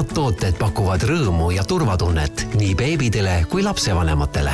head 0.00 0.14
tooted 0.14 0.56
pakuvad 0.56 1.02
rõõmu 1.04 1.50
ja 1.52 1.64
turvatunnet 1.64 2.46
nii 2.56 2.74
beebidele 2.74 3.44
kui 3.50 3.62
lapsevanematele. 3.62 4.52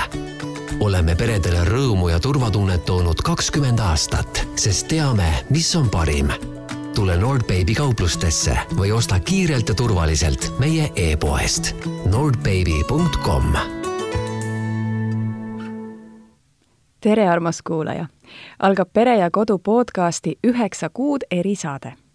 oleme 0.80 1.14
peredele 1.14 1.62
rõõmu 1.64 2.08
ja 2.10 2.18
turvatunnet 2.20 2.84
toonud 2.84 3.22
kakskümmend 3.22 3.78
aastat, 3.78 4.42
sest 4.56 4.88
teame, 4.88 5.28
mis 5.50 5.76
on 5.76 5.90
parim. 5.90 6.32
tule 6.94 7.16
Nordbaby 7.16 7.74
kauplustesse 7.74 8.58
või 8.74 8.92
osta 8.92 9.20
kiirelt 9.20 9.68
ja 9.68 9.74
turvaliselt 9.74 10.58
meie 10.58 10.90
e-poest 10.96 11.74
nordbaby.com. 12.10 13.52
tere, 17.00 17.28
armas 17.28 17.62
kuulaja! 17.62 18.08
algab 18.58 18.88
Pere 18.92 19.18
ja 19.18 19.30
Kodu 19.30 19.58
podcasti 19.58 20.38
Üheksa 20.46 20.90
kuud 20.90 21.22
erisaade 21.30 22.05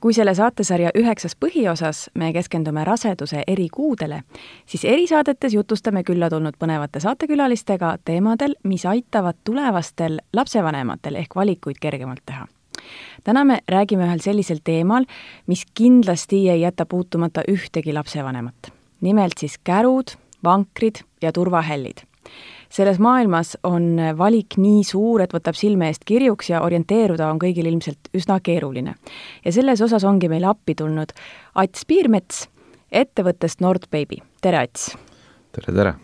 kui 0.00 0.14
selle 0.14 0.34
saatesarja 0.34 0.90
üheksas 0.98 1.36
põhiosas 1.36 2.08
me 2.14 2.32
keskendume 2.32 2.84
raseduse 2.84 3.42
eri 3.46 3.68
kuudele, 3.72 4.22
siis 4.66 4.84
erisaadetes 4.84 5.54
jutustame 5.54 6.02
külla 6.04 6.30
tulnud 6.30 6.56
põnevate 6.58 7.00
saatekülalistega 7.00 7.96
teemadel, 8.04 8.54
mis 8.64 8.86
aitavad 8.86 9.38
tulevastel 9.44 10.18
lapsevanematel 10.32 11.20
ehk 11.20 11.36
valikuid 11.36 11.80
kergemalt 11.80 12.24
teha. 12.26 12.46
täna 13.24 13.44
me 13.44 13.60
räägime 13.68 14.06
ühel 14.08 14.20
sellisel 14.20 14.58
teemal, 14.64 15.04
mis 15.46 15.66
kindlasti 15.74 16.48
ei 16.48 16.60
jäta 16.60 16.86
puutumata 16.86 17.42
ühtegi 17.48 17.92
lapsevanemat. 17.92 18.72
nimelt 19.00 19.38
siis 19.38 19.58
kärud, 19.58 20.16
vankrid 20.44 21.04
ja 21.22 21.32
turvahällid 21.32 22.09
selles 22.70 22.98
maailmas 23.02 23.56
on 23.66 23.96
valik 24.18 24.56
nii 24.56 24.84
suur, 24.86 25.22
et 25.22 25.34
võtab 25.34 25.58
silme 25.58 25.90
eest 25.90 26.04
kirjuks 26.06 26.52
ja 26.52 26.62
orienteeruda 26.62 27.28
on 27.30 27.40
kõigil 27.42 27.66
ilmselt 27.66 28.12
üsna 28.14 28.40
keeruline. 28.40 28.94
ja 29.44 29.52
selles 29.52 29.80
osas 29.80 30.04
ongi 30.04 30.28
meile 30.28 30.46
appi 30.46 30.74
tulnud 30.74 31.12
Ats 31.54 31.84
Piirmets 31.86 32.48
ettevõttest 32.92 33.60
Nordbaby, 33.60 34.22
tere 34.40 34.64
Ats! 34.64 34.94
tere, 35.52 35.74
tere! 35.74 35.94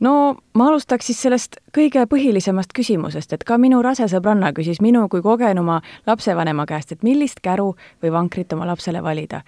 no 0.00 0.36
ma 0.54 0.68
alustaks 0.68 1.06
siis 1.10 1.20
sellest 1.26 1.56
kõige 1.76 2.04
põhilisemast 2.10 2.74
küsimusest, 2.76 3.32
et 3.32 3.44
ka 3.44 3.58
minu 3.60 3.80
rase 3.84 4.08
sõbranna 4.10 4.52
küsis 4.56 4.82
minu 4.84 5.06
kui 5.08 5.22
kogenuma 5.22 5.80
lapsevanema 6.06 6.66
käest, 6.66 6.92
et 6.92 7.06
millist 7.06 7.40
käru 7.44 7.74
või 8.02 8.12
vankrit 8.12 8.52
oma 8.52 8.66
lapsele 8.66 9.02
valida. 9.02 9.42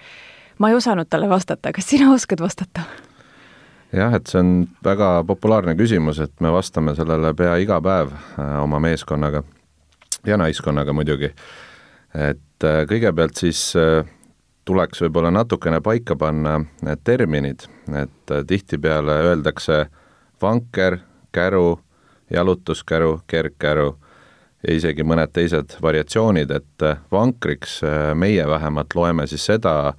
ma 0.59 0.71
ei 0.71 0.75
osanud 0.75 1.09
talle 1.09 1.29
vastata, 1.29 1.73
kas 1.73 1.89
sina 1.89 2.13
oskad 2.13 2.41
vastata? 2.41 2.87
Jah, 3.93 4.15
et 4.15 4.27
see 4.31 4.41
on 4.41 4.53
väga 4.85 5.11
populaarne 5.27 5.77
küsimus, 5.79 6.21
et 6.23 6.41
me 6.41 6.51
vastame 6.55 6.95
sellele 6.97 7.33
pea 7.39 7.57
iga 7.63 7.79
päev 7.83 8.13
äh, 8.13 8.57
oma 8.63 8.81
meeskonnaga 8.83 9.43
ja 10.27 10.37
naiskonnaga 10.37 10.93
muidugi. 10.93 11.33
et 12.15 12.65
äh, 12.65 12.83
kõigepealt 12.89 13.37
siis 13.39 13.61
äh, 13.77 14.05
tuleks 14.65 15.03
võib-olla 15.05 15.31
natukene 15.31 15.81
paika 15.81 16.17
panna 16.17 16.59
need 16.83 17.05
terminid, 17.05 17.69
et 17.95 18.33
tihtipeale 18.47 19.21
öeldakse 19.29 19.87
vanker, 20.43 20.99
käru, 21.33 21.79
jalutuskäru, 22.31 23.21
kergkäru 23.27 23.93
ja 24.67 24.75
isegi 24.75 25.05
mõned 25.07 25.31
teised 25.33 25.77
variatsioonid, 25.83 26.51
et 26.51 26.87
vankriks 27.13 27.79
meie 28.19 28.49
vähemalt 28.49 28.97
loeme 28.99 29.27
siis 29.31 29.45
seda, 29.47 29.95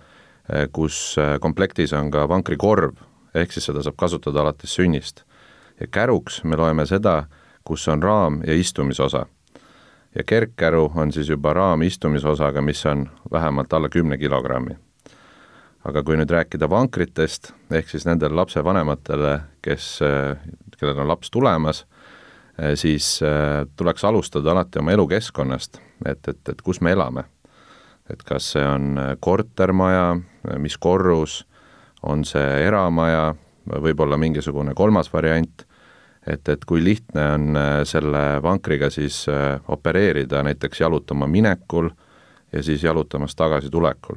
kus 0.76 1.16
komplektis 1.40 1.94
on 1.96 2.12
ka 2.12 2.28
vankrikorv 2.28 2.98
ehk 3.36 3.52
siis 3.52 3.66
seda 3.70 3.84
saab 3.84 3.98
kasutada 3.98 4.42
alates 4.42 4.76
sünnist. 4.76 5.24
ja 5.80 5.88
käruks 5.88 6.44
me 6.44 6.58
loeme 6.58 6.86
seda, 6.86 7.28
kus 7.64 7.88
on 7.88 8.04
raam 8.04 8.42
ja 8.48 8.54
istumisosa. 8.54 9.26
ja 10.16 10.24
kergkäru 10.24 10.92
on 10.96 11.12
siis 11.12 11.30
juba 11.30 11.54
raam 11.54 11.82
istumisosaga, 11.82 12.62
mis 12.62 12.86
on 12.86 13.10
vähemalt 13.32 13.74
alla 13.74 13.90
kümne 13.90 14.18
kilogrammi. 14.18 14.78
aga 15.86 16.04
kui 16.04 16.18
nüüd 16.18 16.30
rääkida 16.30 16.70
vankritest, 16.70 17.54
ehk 17.72 17.90
siis 17.90 18.06
nendele 18.06 18.36
lapsevanematele, 18.36 19.40
kes, 19.62 20.00
kellel 20.80 21.00
on 21.00 21.08
laps 21.08 21.32
tulemas, 21.32 21.86
siis 22.76 23.20
äh, 23.24 23.68
tuleks 23.76 24.04
alustada 24.04 24.52
alati 24.52 24.80
oma 24.80 24.92
elukeskkonnast, 24.92 25.80
et, 26.06 26.28
et, 26.28 26.50
et 26.50 26.62
kus 26.62 26.82
me 26.82 26.92
elame. 26.92 27.24
et 28.10 28.24
kas 28.24 28.52
see 28.52 28.64
on 28.64 28.96
kortermaja, 29.20 30.16
mis 30.58 30.78
korrus 30.78 31.47
on 32.08 32.24
see 32.28 32.46
eramaja, 32.68 33.32
võib-olla 33.68 34.18
mingisugune 34.20 34.74
kolmas 34.78 35.10
variant, 35.14 35.66
et, 36.28 36.50
et 36.50 36.66
kui 36.68 36.84
lihtne 36.84 37.26
on 37.34 37.60
äh, 37.60 37.82
selle 37.88 38.24
vankriga 38.44 38.90
siis 38.94 39.26
äh, 39.32 39.60
opereerida 39.68 40.44
näiteks 40.44 40.82
jalutama 40.82 41.28
minekul 41.28 41.90
ja 42.54 42.64
siis 42.64 42.84
jalutamas 42.84 43.36
tagasi 43.36 43.70
tulekul. 43.70 44.16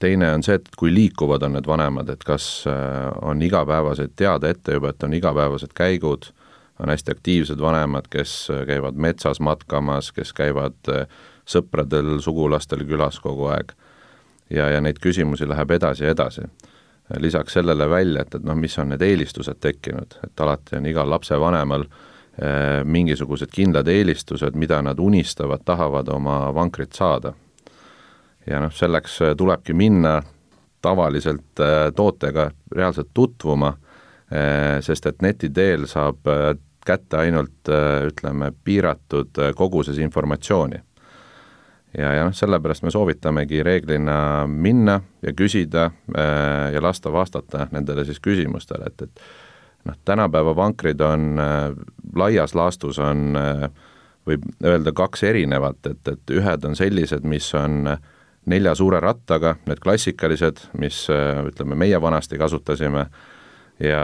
teine 0.00 0.30
on 0.32 0.42
see, 0.42 0.54
et 0.56 0.68
kui 0.80 0.94
liikuvad 0.94 1.42
on 1.44 1.58
need 1.58 1.66
vanemad, 1.68 2.08
et 2.08 2.24
kas 2.24 2.64
äh, 2.68 3.08
on 3.22 3.42
igapäevased, 3.42 4.16
teada 4.16 4.48
ette 4.48 4.78
juba, 4.78 4.94
et 4.94 5.02
on 5.02 5.14
igapäevased 5.14 5.74
käigud, 5.76 6.30
on 6.80 6.88
hästi 6.88 7.12
aktiivsed 7.12 7.60
vanemad, 7.60 8.08
kes 8.08 8.48
käivad 8.66 8.96
metsas 8.96 9.40
matkamas, 9.44 10.08
kes 10.16 10.32
käivad 10.32 10.88
sõpradel, 11.44 12.16
sugulastel 12.24 12.86
külas 12.88 13.20
kogu 13.20 13.50
aeg 13.52 13.74
ja, 14.50 14.68
ja 14.68 14.80
neid 14.80 14.98
küsimusi 15.02 15.48
läheb 15.48 15.70
edasi 15.70 16.04
ja 16.04 16.10
edasi. 16.10 16.42
lisaks 17.18 17.52
sellele 17.52 17.90
välja, 17.90 18.22
et, 18.22 18.34
et 18.34 18.44
noh, 18.46 18.54
mis 18.54 18.78
on 18.78 18.92
need 18.92 19.02
eelistused 19.02 19.58
tekkinud, 19.60 20.14
et 20.24 20.40
alati 20.40 20.76
on 20.76 20.86
igal 20.86 21.10
lapsevanemal 21.10 21.82
eh, 21.82 22.84
mingisugused 22.84 23.50
kindlad 23.50 23.88
eelistused, 23.88 24.54
mida 24.54 24.82
nad 24.82 24.98
unistavad, 24.98 25.64
tahavad 25.64 26.08
oma 26.08 26.54
vankrit 26.54 26.92
saada. 26.92 27.32
ja 28.46 28.60
noh, 28.60 28.72
selleks 28.72 29.20
eh, 29.20 29.34
tulebki 29.36 29.74
minna 29.74 30.22
tavaliselt 30.82 31.60
eh, 31.60 31.92
tootega 31.96 32.50
reaalselt 32.72 33.08
tutvuma 33.14 33.72
eh,, 34.30 34.80
sest 34.80 35.06
et 35.06 35.22
neti 35.22 35.50
teel 35.50 35.86
saab 35.90 36.26
eh, 36.26 36.54
kätte 36.86 37.20
ainult 37.20 37.68
eh, 37.68 38.06
ütleme, 38.08 38.52
piiratud 38.64 39.42
koguses 39.56 39.98
informatsiooni 39.98 40.80
ja, 41.98 42.12
ja 42.12 42.24
noh, 42.24 42.34
sellepärast 42.36 42.84
me 42.86 42.90
soovitamegi 42.90 43.62
reeglina 43.66 44.46
minna 44.46 45.00
ja 45.22 45.32
küsida 45.36 45.90
äh, 45.90 46.72
ja 46.74 46.82
lasta 46.82 47.12
vastata 47.12 47.66
nendele 47.72 48.04
siis 48.04 48.20
küsimustele, 48.20 48.90
et, 48.92 49.02
et 49.02 49.22
noh, 49.88 49.96
tänapäeva 50.04 50.54
vankrid 50.56 51.00
on 51.00 51.40
äh, 51.40 51.70
laias 52.16 52.54
laastus 52.54 52.98
on 52.98 53.36
äh, 53.38 53.66
võib 54.28 54.46
öelda 54.64 54.92
kaks 54.92 55.24
erinevat, 55.26 55.86
et, 55.86 56.08
et 56.08 56.36
ühed 56.36 56.64
on 56.64 56.76
sellised, 56.76 57.24
mis 57.26 57.48
on 57.54 57.96
nelja 58.50 58.74
suure 58.74 59.00
rattaga, 59.00 59.56
need 59.66 59.80
klassikalised, 59.82 60.60
mis 60.78 61.06
ütleme, 61.10 61.76
meie 61.76 61.98
vanasti 62.00 62.38
kasutasime, 62.38 63.06
ja 63.80 64.02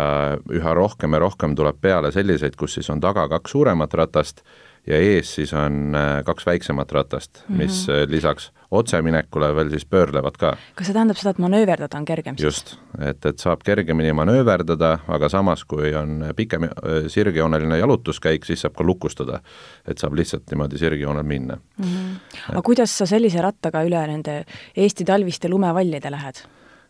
üha 0.53 0.75
rohkem 0.75 1.13
ja 1.13 1.21
rohkem 1.21 1.55
tuleb 1.57 1.79
peale 1.81 2.11
selliseid, 2.13 2.57
kus 2.57 2.79
siis 2.79 2.89
on 2.91 3.01
taga 3.01 3.27
kaks 3.29 3.53
suuremat 3.53 3.95
ratast 3.95 4.43
ja 4.87 4.99
ees 5.03 5.35
siis 5.35 5.53
on 5.57 5.95
äh, 5.97 6.21
kaks 6.25 6.47
väiksemat 6.47 6.93
ratast 6.93 7.43
mm, 7.43 7.55
-hmm. 7.55 7.59
mis 7.63 7.89
äh, 7.89 8.09
lisaks 8.09 8.53
otseminekule 8.71 9.55
veel 9.55 9.71
siis 9.71 9.85
pöörlevad 9.85 10.37
ka. 10.39 10.57
kas 10.75 10.87
see 10.87 10.95
tähendab 10.95 11.17
seda, 11.17 11.31
et 11.31 11.39
manööverdada 11.39 11.99
on 11.99 12.05
kergem 12.05 12.37
siis? 12.37 12.45
just, 12.45 12.77
et, 13.01 13.27
et 13.27 13.39
saab 13.39 13.63
kergemini 13.65 14.13
manööverdada, 14.13 14.99
aga 15.09 15.29
samas, 15.29 15.65
kui 15.65 15.95
on 15.95 16.33
pikem 16.37 16.65
äh, 16.65 16.71
sirgjooneline 17.09 17.79
jalutuskäik, 17.79 18.45
siis 18.45 18.61
saab 18.61 18.75
ka 18.75 18.85
lukustada. 18.85 19.41
et 19.87 19.99
saab 19.99 20.15
lihtsalt 20.15 20.51
niimoodi 20.51 20.79
sirgjoonel 20.79 21.23
minna 21.23 21.57
mm. 21.57 21.85
-hmm. 21.85 22.51
aga 22.51 22.63
kuidas 22.63 22.99
sa 22.99 23.07
sellise 23.07 23.43
rattaga 23.43 23.83
üle 23.85 24.07
nende 24.07 24.45
Eesti 24.77 25.05
talviste 25.05 25.49
lumevallide 25.49 26.11
lähed? 26.11 26.43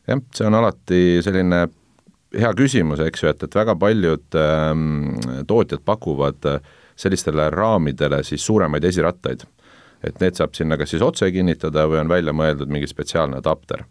jah, 0.06 0.20
see 0.34 0.46
on 0.46 0.54
alati 0.54 1.22
selline 1.22 1.68
hea 2.36 2.54
küsimus, 2.54 3.00
eks 3.00 3.22
ju, 3.22 3.28
et, 3.28 3.42
et 3.42 3.54
väga 3.54 3.76
paljud 3.76 4.34
ähm, 4.34 5.14
tootjad 5.46 5.80
pakuvad 5.84 6.44
äh, 6.44 6.60
sellistele 6.96 7.50
raamidele 7.50 8.22
siis 8.24 8.46
suuremaid 8.46 8.84
esirattaid. 8.84 9.44
et 10.04 10.20
need 10.20 10.36
saab 10.36 10.52
sinna 10.54 10.76
kas 10.76 10.92
siis 10.92 11.02
otse 11.02 11.30
kinnitada 11.32 11.86
või 11.88 12.02
on 12.02 12.08
välja 12.08 12.32
mõeldud 12.36 12.68
mingi 12.70 12.86
spetsiaalne 12.86 13.38
adapter. 13.40 13.84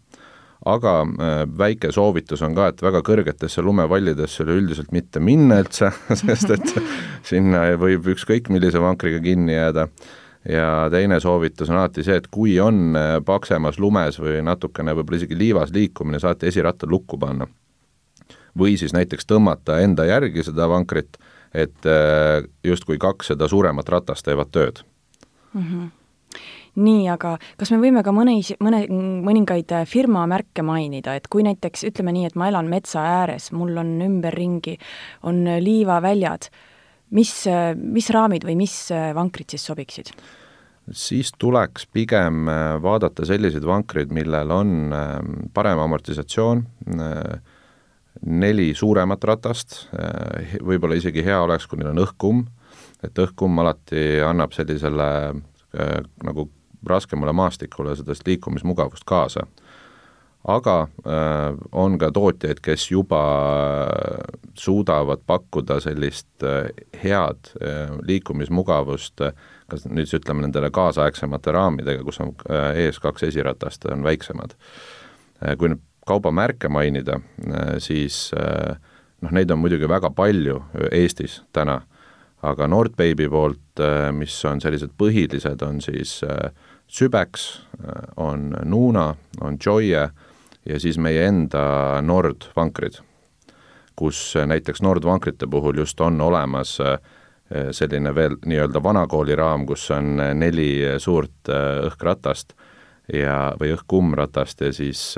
aga 0.64 0.92
äh, 1.00 1.40
väike 1.58 1.92
soovitus 1.92 2.42
on 2.42 2.54
ka, 2.54 2.68
et 2.68 2.82
väga 2.82 3.02
kõrgetesse 3.02 3.62
lumevallidesse 3.62 4.44
üleüldiselt 4.44 4.92
mitte 4.92 5.20
minna 5.20 5.60
üldse 5.62 5.92
sest 6.22 6.50
et 6.50 6.74
sinna 7.22 7.68
võib 7.76 8.06
ükskõik 8.14 8.48
millise 8.50 8.80
vankriga 8.80 9.20
kinni 9.20 9.54
jääda 9.54 9.88
ja 10.48 10.88
teine 10.90 11.20
soovitus 11.20 11.70
on 11.70 11.76
alati 11.76 12.04
see, 12.06 12.16
et 12.16 12.26
kui 12.30 12.58
on 12.60 12.96
äh, 12.96 13.12
paksemas 13.24 13.78
lumes 13.82 14.20
või 14.20 14.40
natukene 14.46 14.94
võib-olla 14.94 15.22
isegi 15.22 15.38
liivas 15.38 15.72
liikumine, 15.74 16.20
saate 16.22 16.50
esiratta 16.50 16.86
lukku 16.90 17.18
panna. 17.18 17.46
või 18.58 18.78
siis 18.80 18.94
näiteks 18.96 19.26
tõmmata 19.28 19.80
enda 19.84 20.04
järgi 20.08 20.42
seda 20.42 20.68
vankrit 20.68 21.18
et 21.56 21.88
äh, 21.88 22.44
justkui 22.64 22.98
kaks 23.02 23.32
seda 23.32 23.48
suuremat 23.50 23.88
ratast 23.92 24.26
teevad 24.26 24.52
tööd 24.54 24.82
mm. 25.54 25.62
-hmm 25.62 25.94
nii, 26.76 27.06
aga 27.08 27.38
kas 27.56 27.70
me 27.72 27.78
võime 27.80 28.02
ka 28.04 28.12
mõni, 28.12 28.42
mõne, 28.60 28.82
mõningaid 29.24 29.70
äh, 29.72 29.86
firmamärke 29.88 30.60
mainida, 30.60 31.14
et 31.16 31.28
kui 31.32 31.40
näiteks 31.46 31.86
ütleme 31.88 32.12
nii, 32.12 32.26
et 32.28 32.34
ma 32.36 32.50
elan 32.50 32.68
metsa 32.68 33.00
ääres, 33.00 33.46
mul 33.56 33.78
on 33.80 33.94
ümberringi, 34.04 34.74
on 35.24 35.40
liivaväljad, 35.64 36.50
mis, 37.16 37.32
mis 37.80 38.10
raamid 38.12 38.44
või 38.44 38.58
mis 38.60 38.74
vankrid 38.92 39.54
siis 39.54 39.64
sobiksid? 39.64 40.12
siis 40.92 41.32
tuleks 41.38 41.86
pigem 41.86 42.44
vaadata 42.82 43.24
selliseid 43.24 43.64
vankreid, 43.64 44.12
millel 44.12 44.50
on 44.50 44.92
parem 45.54 45.78
amortisatsioon, 45.78 46.66
neli 48.24 48.70
suuremat 48.74 49.24
ratast, 49.24 49.86
võib-olla 50.64 50.96
isegi 50.98 51.24
hea 51.24 51.40
oleks, 51.42 51.66
kui 51.66 51.80
neil 51.80 51.92
on 51.92 52.02
õhkkumm, 52.04 52.44
et 53.04 53.18
õhkkumm 53.26 53.62
alati 53.62 54.20
annab 54.24 54.54
sellisele 54.56 55.08
nagu 56.24 56.48
raskemale 56.86 57.34
maastikule 57.36 57.96
sellest 57.96 58.26
liikumismugavust 58.26 59.04
kaasa. 59.04 59.46
aga 60.46 60.74
äh, 60.82 61.56
on 61.72 61.98
ka 61.98 62.12
tootjaid, 62.14 62.60
kes 62.62 62.90
juba 62.90 63.22
suudavad 64.54 65.24
pakkuda 65.26 65.80
sellist 65.82 66.44
head 67.02 67.50
liikumismugavust 68.06 69.20
kas 69.70 69.86
nüüd 69.88 70.06
siis 70.06 70.20
ütleme 70.20 70.44
nendele 70.44 70.70
kaasaegsemate 70.74 71.54
raamidega, 71.54 72.04
kus 72.06 72.20
on 72.22 72.32
ees 72.78 73.00
kaks 73.02 73.26
esiratast, 73.30 73.86
on 73.90 74.06
väiksemad. 74.06 74.54
Kui 75.58 75.72
nüüd 75.72 75.82
kaubamärke 76.06 76.70
mainida, 76.72 77.20
äh, 77.50 77.76
siis 77.82 78.30
noh, 78.34 79.32
neid 79.32 79.50
on 79.50 79.60
muidugi 79.62 79.88
väga 79.90 80.10
palju 80.14 80.60
Eestis 80.92 81.40
täna, 81.56 81.80
aga 82.46 82.68
Nordbaby 82.68 83.28
poolt, 83.32 83.80
mis 84.14 84.36
on 84.46 84.60
sellised 84.62 84.92
põhilised, 84.98 85.62
on 85.66 85.80
siis 85.82 86.20
Sübex, 86.86 87.46
on 88.22 88.52
Nuna, 88.64 89.08
on 89.40 89.56
Joye 89.58 90.04
ja 90.66 90.80
siis 90.80 90.98
meie 91.02 91.26
enda 91.26 91.64
Nord 92.04 92.46
vankrid, 92.56 93.00
kus 93.96 94.36
näiteks 94.46 94.84
Nord 94.84 95.04
vankrite 95.04 95.48
puhul 95.50 95.80
just 95.80 96.00
on 96.00 96.20
olemas 96.20 96.76
äh, 96.84 96.98
selline 97.70 98.14
veel 98.14 98.36
nii-öelda 98.46 98.82
vanakooli 98.82 99.36
raam, 99.38 99.66
kus 99.66 99.90
on 99.94 100.16
neli 100.34 100.98
suurt 100.98 101.50
õhkratast 101.50 102.56
ja, 103.12 103.54
või 103.60 103.70
õhk-kummratast 103.76 104.64
ja 104.66 104.72
siis 104.74 105.14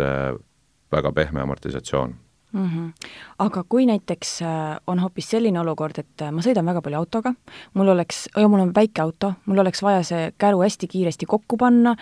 väga 0.92 1.12
pehme 1.12 1.40
amortisatsioon 1.40 2.14
mm. 2.52 2.68
-hmm. 2.68 3.08
aga 3.38 3.64
kui 3.68 3.86
näiteks 3.86 4.40
on 4.86 4.98
hoopis 4.98 5.30
selline 5.30 5.60
olukord, 5.60 5.98
et 5.98 6.24
ma 6.32 6.42
sõidan 6.42 6.66
väga 6.66 6.82
palju 6.82 6.98
autoga, 6.98 7.34
mul 7.74 7.88
oleks, 7.88 8.28
ja 8.36 8.48
mul 8.48 8.60
on 8.60 8.72
väike 8.74 9.02
auto, 9.02 9.32
mul 9.46 9.58
oleks 9.58 9.82
vaja 9.82 10.02
see 10.02 10.32
käru 10.38 10.62
hästi 10.62 10.88
kiiresti 10.88 11.26
kokku 11.26 11.56
panna, 11.56 11.96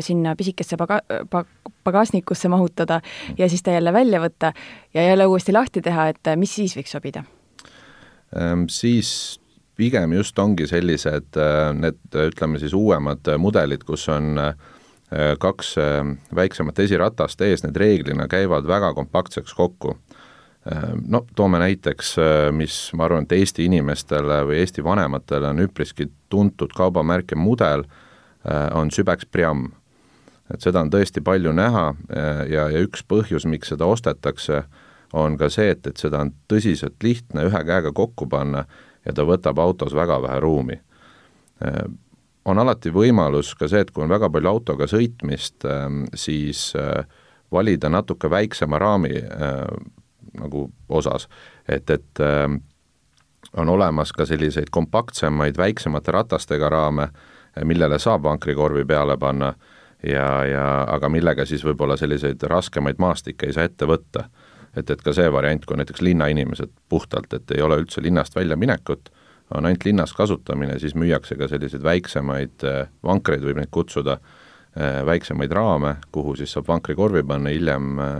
sinna 0.00 0.36
pisikesse 0.36 0.76
paga-, 0.76 1.02
pag-, 1.30 1.72
pagasnikusse 1.84 2.48
mahutada 2.48 3.00
ja 3.38 3.48
siis 3.48 3.62
ta 3.62 3.70
jälle 3.70 3.92
välja 3.92 4.20
võtta 4.20 4.52
ja 4.94 5.02
jälle 5.02 5.26
uuesti 5.26 5.52
lahti 5.52 5.82
teha, 5.82 6.08
et 6.08 6.36
mis 6.36 6.54
siis 6.54 6.76
võiks 6.76 6.92
sobida? 6.92 7.24
Ehm, 8.36 8.66
siis 8.68 9.40
pigem 9.76 10.12
just 10.16 10.38
ongi 10.38 10.66
sellised 10.66 11.36
äh, 11.40 11.70
need, 11.76 12.00
ütleme 12.10 12.60
siis 12.62 12.74
uuemad 12.76 13.28
mudelid, 13.38 13.84
kus 13.86 14.08
on 14.12 14.38
äh, 14.40 14.54
kaks 15.38 15.76
äh, 15.78 16.00
väiksemat 16.34 16.78
esiratast 16.78 17.40
ees, 17.40 17.64
need 17.64 17.76
reeglina 17.76 18.28
käivad 18.28 18.66
väga 18.68 18.94
kompaktseks 18.94 19.54
kokku. 19.54 19.96
No 21.06 21.20
toome 21.38 21.60
näiteks, 21.62 22.16
mis 22.58 22.74
ma 22.98 23.04
arvan, 23.06 23.22
et 23.22 23.32
Eesti 23.36 23.68
inimestele 23.68 24.40
või 24.48 24.56
Eesti 24.64 24.82
vanematele 24.82 25.52
on 25.52 25.60
üpriski 25.62 26.08
tuntud 26.26 26.72
kaubamärk 26.74 27.30
ja 27.30 27.38
mudel, 27.38 27.84
on 28.74 28.90
Sübex 28.90 29.28
Priam. 29.30 29.68
et 30.50 30.66
seda 30.66 30.82
on 30.82 30.90
tõesti 30.90 31.22
palju 31.22 31.52
näha 31.54 31.84
ja, 32.50 32.66
ja 32.74 32.82
üks 32.82 33.06
põhjus, 33.06 33.46
miks 33.46 33.70
seda 33.70 33.86
ostetakse, 33.86 34.64
on 35.12 35.38
ka 35.38 35.46
see, 35.54 35.70
et, 35.70 35.86
et 35.86 36.02
seda 36.02 36.24
on 36.26 36.34
tõsiselt 36.50 36.98
lihtne 37.02 37.46
ühe 37.46 37.62
käega 37.70 37.92
kokku 37.94 38.26
panna 38.26 38.64
ja 39.06 39.14
ta 39.14 39.22
võtab 39.22 39.62
autos 39.62 39.94
väga 39.94 40.18
vähe 40.22 40.40
ruumi. 40.40 40.80
Äh, 42.46 42.50
on 42.50 42.58
alati 42.58 42.90
võimalus 42.90 43.54
ka 43.58 43.68
see, 43.68 43.80
et 43.80 43.90
kui 43.90 44.04
on 44.04 44.10
väga 44.10 44.30
palju 44.30 44.48
autoga 44.48 44.86
sõitmist, 44.86 45.64
ähm, 45.64 46.04
siis 46.14 46.72
äh, 46.76 47.04
valida 47.52 47.88
natuke 47.88 48.30
väiksema 48.30 48.78
raami 48.78 49.16
äh, 49.18 49.66
nagu 50.40 50.70
osas, 50.88 51.28
et, 51.68 51.90
et 51.90 52.20
ähm, 52.20 52.60
on 53.56 53.68
olemas 53.68 54.12
ka 54.12 54.26
selliseid 54.26 54.70
kompaktsemaid, 54.70 55.56
väiksemate 55.56 56.12
ratastega 56.12 56.68
raame, 56.68 57.08
millele 57.64 57.98
saab 57.98 58.22
vankrikorvi 58.26 58.84
peale 58.84 59.16
panna 59.16 59.54
ja, 60.04 60.44
ja 60.44 60.64
aga 60.92 61.08
millega 61.08 61.46
siis 61.46 61.64
võib-olla 61.64 61.96
selliseid 61.96 62.42
raskemaid 62.42 62.98
maastikke 63.00 63.46
ei 63.46 63.54
saa 63.56 63.64
ette 63.64 63.88
võtta. 63.88 64.26
Et, 64.76 64.90
et 64.90 65.00
ka 65.00 65.14
see 65.16 65.30
variant, 65.32 65.64
kui 65.64 65.78
näiteks 65.80 66.02
linnainimesed 66.04 66.68
puhtalt, 66.92 67.32
et 67.32 67.50
ei 67.56 67.62
ole 67.64 67.78
üldse 67.80 68.02
linnast 68.04 68.36
väljaminekut, 68.36 69.08
on 69.54 69.66
ainult 69.66 69.84
linnas 69.84 70.12
kasutamine, 70.12 70.78
siis 70.78 70.94
müüakse 70.98 71.36
ka 71.38 71.48
selliseid 71.48 71.84
väiksemaid 71.86 72.66
äh, 72.66 72.88
vankreid, 73.06 73.44
võib 73.46 73.60
neid 73.60 73.70
kutsuda, 73.74 74.18
äh, 74.74 75.00
väiksemaid 75.06 75.52
raame, 75.54 75.96
kuhu 76.14 76.36
siis 76.38 76.52
saab 76.56 76.68
vankrikorvi 76.68 77.22
panna, 77.26 77.52
hiljem 77.54 77.98
äh, 78.02 78.16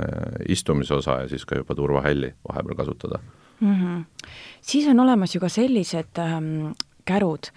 istumisosa 0.48 1.22
ja 1.24 1.28
siis 1.32 1.46
ka 1.46 1.58
juba 1.58 1.74
turvahälli 1.74 2.34
vahepeal 2.48 2.82
kasutada 2.82 3.20
mm. 3.60 3.74
-hmm. 3.74 4.04
siis 4.60 4.88
on 4.88 5.00
olemas 5.00 5.34
ju 5.34 5.40
ka 5.40 5.48
sellised 5.48 6.18
ähm, 6.18 6.72
kärud, 7.04 7.50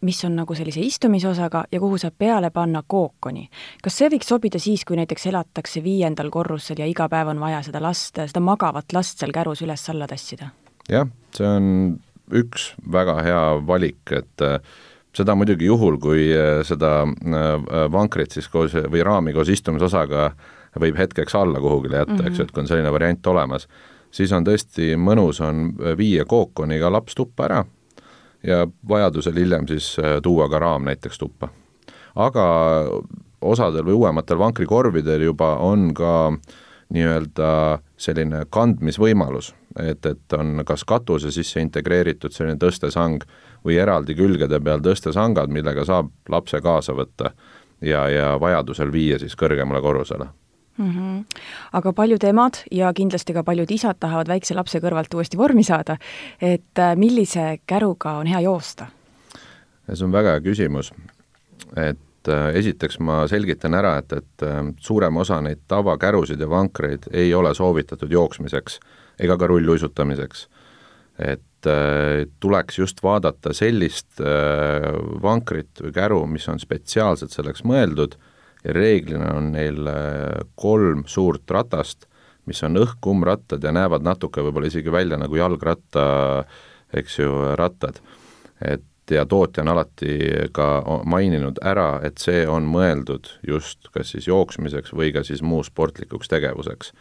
mis 0.00 0.24
on 0.24 0.36
nagu 0.36 0.54
sellise 0.54 0.80
istumisosaga 0.80 1.64
ja 1.72 1.80
kuhu 1.80 1.98
saab 1.98 2.14
peale 2.18 2.50
panna 2.50 2.82
kookoni. 2.86 3.48
kas 3.82 3.98
see 3.98 4.08
võiks 4.08 4.28
sobida 4.28 4.58
siis, 4.58 4.84
kui 4.84 4.96
näiteks 4.96 5.26
elatakse 5.26 5.82
viiendal 5.82 6.30
korrusel 6.30 6.76
ja 6.78 6.86
iga 6.86 7.08
päev 7.08 7.28
on 7.28 7.40
vaja 7.40 7.62
seda 7.62 7.82
last, 7.82 8.14
seda 8.26 8.40
magavat 8.40 8.92
last 8.92 9.18
seal 9.18 9.32
kärus 9.32 9.62
üles-alla 9.62 10.06
tassida? 10.06 10.50
jah, 10.88 11.08
see 11.36 11.46
on 11.46 11.98
üks 12.32 12.72
väga 12.92 13.18
hea 13.26 13.42
valik, 13.66 14.02
et 14.14 14.44
äh, 14.44 14.58
seda 15.16 15.36
muidugi 15.36 15.68
juhul, 15.68 15.98
kui 16.02 16.28
äh, 16.34 16.62
seda 16.66 17.02
äh, 17.04 17.52
vankrit 17.92 18.34
siis 18.34 18.48
koos 18.52 18.74
või 18.74 19.04
raami 19.04 19.34
koos 19.36 19.52
istumisosaga 19.52 20.30
võib 20.80 20.96
hetkeks 20.96 21.34
alla 21.36 21.60
kuhugile 21.60 22.00
jätta 22.00 22.12
mm, 22.12 22.18
-hmm. 22.18 22.28
eks 22.28 22.38
ju, 22.38 22.44
mhm. 22.44 22.48
et 22.48 22.54
kui 22.54 22.62
on 22.62 22.68
selline 22.68 22.92
variant 22.92 23.26
olemas, 23.26 23.68
siis 24.10 24.32
on 24.32 24.44
tõesti 24.44 24.94
mõnus, 24.96 25.40
on 25.44 25.74
viia 25.98 26.24
kookoniga 26.24 26.92
laps 26.92 27.14
tuppa 27.14 27.44
ära 27.44 27.64
ja 28.42 28.66
vajadusel 28.88 29.36
hiljem 29.36 29.68
siis 29.68 29.96
tuua 30.22 30.48
ka 30.48 30.58
raam 30.58 30.84
näiteks 30.84 31.18
tuppa. 31.18 31.48
aga 32.14 32.46
osadel 33.40 33.84
või 33.84 33.92
uuematel 33.92 34.38
vankrikorvidel 34.38 35.22
juba 35.22 35.56
on 35.56 35.94
ka 35.94 36.32
nii-öelda 36.92 37.80
selline 37.96 38.44
kandmisvõimalus, 38.50 39.52
et, 39.78 40.06
et 40.06 40.36
on 40.38 40.62
kas 40.66 40.84
katuse 40.84 41.30
sisse 41.30 41.60
integreeritud 41.60 42.32
selline 42.32 42.58
tõstesang 42.60 43.24
või 43.64 43.78
eraldi 43.78 44.14
külgede 44.18 44.60
peal 44.60 44.82
tõstesangad, 44.84 45.50
millega 45.52 45.84
saab 45.84 46.10
lapse 46.28 46.60
kaasa 46.60 46.94
võtta 46.98 47.32
ja, 47.80 48.08
ja 48.08 48.30
vajadusel 48.40 48.92
viia 48.92 49.18
siis 49.18 49.36
kõrgemale 49.38 49.82
korrusele 49.82 50.28
mm. 50.78 50.90
-hmm. 50.90 51.24
aga 51.72 51.92
paljud 51.92 52.24
emad 52.24 52.54
ja 52.70 52.92
kindlasti 52.92 53.32
ka 53.32 53.42
paljud 53.44 53.70
isad 53.70 53.96
tahavad 54.00 54.28
väikse 54.28 54.54
lapse 54.54 54.78
kõrvalt 54.78 55.14
uuesti 55.14 55.38
vormi 55.38 55.64
saada, 55.64 55.96
et 56.40 56.78
äh, 56.78 56.96
millise 56.96 57.58
käruga 57.66 58.12
on 58.12 58.26
hea 58.26 58.40
joosta? 58.40 58.86
see 59.92 60.04
on 60.04 60.12
väga 60.12 60.30
hea 60.30 60.40
küsimus, 60.40 60.92
et 61.76 62.28
äh, 62.28 62.54
esiteks 62.54 62.98
ma 63.00 63.26
selgitan 63.28 63.74
ära, 63.74 63.98
et, 63.98 64.12
et 64.12 64.42
äh, 64.42 64.74
suurem 64.80 65.16
osa 65.16 65.40
neid 65.40 65.60
tavakärusid 65.68 66.40
ja 66.40 66.50
vankreid 66.50 67.10
ei 67.12 67.34
ole 67.34 67.54
soovitatud 67.54 68.10
jooksmiseks 68.10 68.80
ega 69.22 69.38
ka 69.38 69.46
rulluisutamiseks. 69.50 70.48
et 71.18 71.66
tuleks 72.42 72.78
just 72.78 73.02
vaadata 73.04 73.52
sellist 73.54 74.18
vankrit 75.22 75.78
või 75.84 75.92
käru, 75.94 76.22
mis 76.26 76.48
on 76.50 76.58
spetsiaalselt 76.58 77.30
selleks 77.30 77.62
mõeldud 77.68 78.16
ja 78.64 78.74
reeglina 78.76 79.34
on 79.36 79.52
neil 79.56 79.86
äh, 79.90 80.46
kolm 80.54 81.04
suurt 81.06 81.50
ratast, 81.50 82.06
mis 82.46 82.62
on 82.66 82.78
õhk-kummrattad 82.80 83.62
ja 83.62 83.72
näevad 83.74 84.04
natuke 84.06 84.42
võib-olla 84.42 84.70
isegi 84.70 84.92
välja 84.92 85.18
nagu 85.20 85.36
jalgratta, 85.38 86.04
eks 86.94 87.18
ju, 87.18 87.36
rattad. 87.58 88.00
et 88.60 88.82
ja 89.10 89.26
tootja 89.26 89.62
on 89.64 89.68
alati 89.68 90.16
ka 90.54 90.66
maininud 91.04 91.58
ära, 91.66 92.00
et 92.06 92.22
see 92.22 92.46
on 92.48 92.64
mõeldud 92.70 93.28
just 93.46 93.90
kas 93.94 94.14
siis 94.14 94.28
jooksmiseks 94.30 94.94
või 94.94 95.10
ka 95.12 95.24
siis 95.26 95.42
muu 95.42 95.62
sportlikuks 95.66 96.30
tegevuseks. 96.30 96.92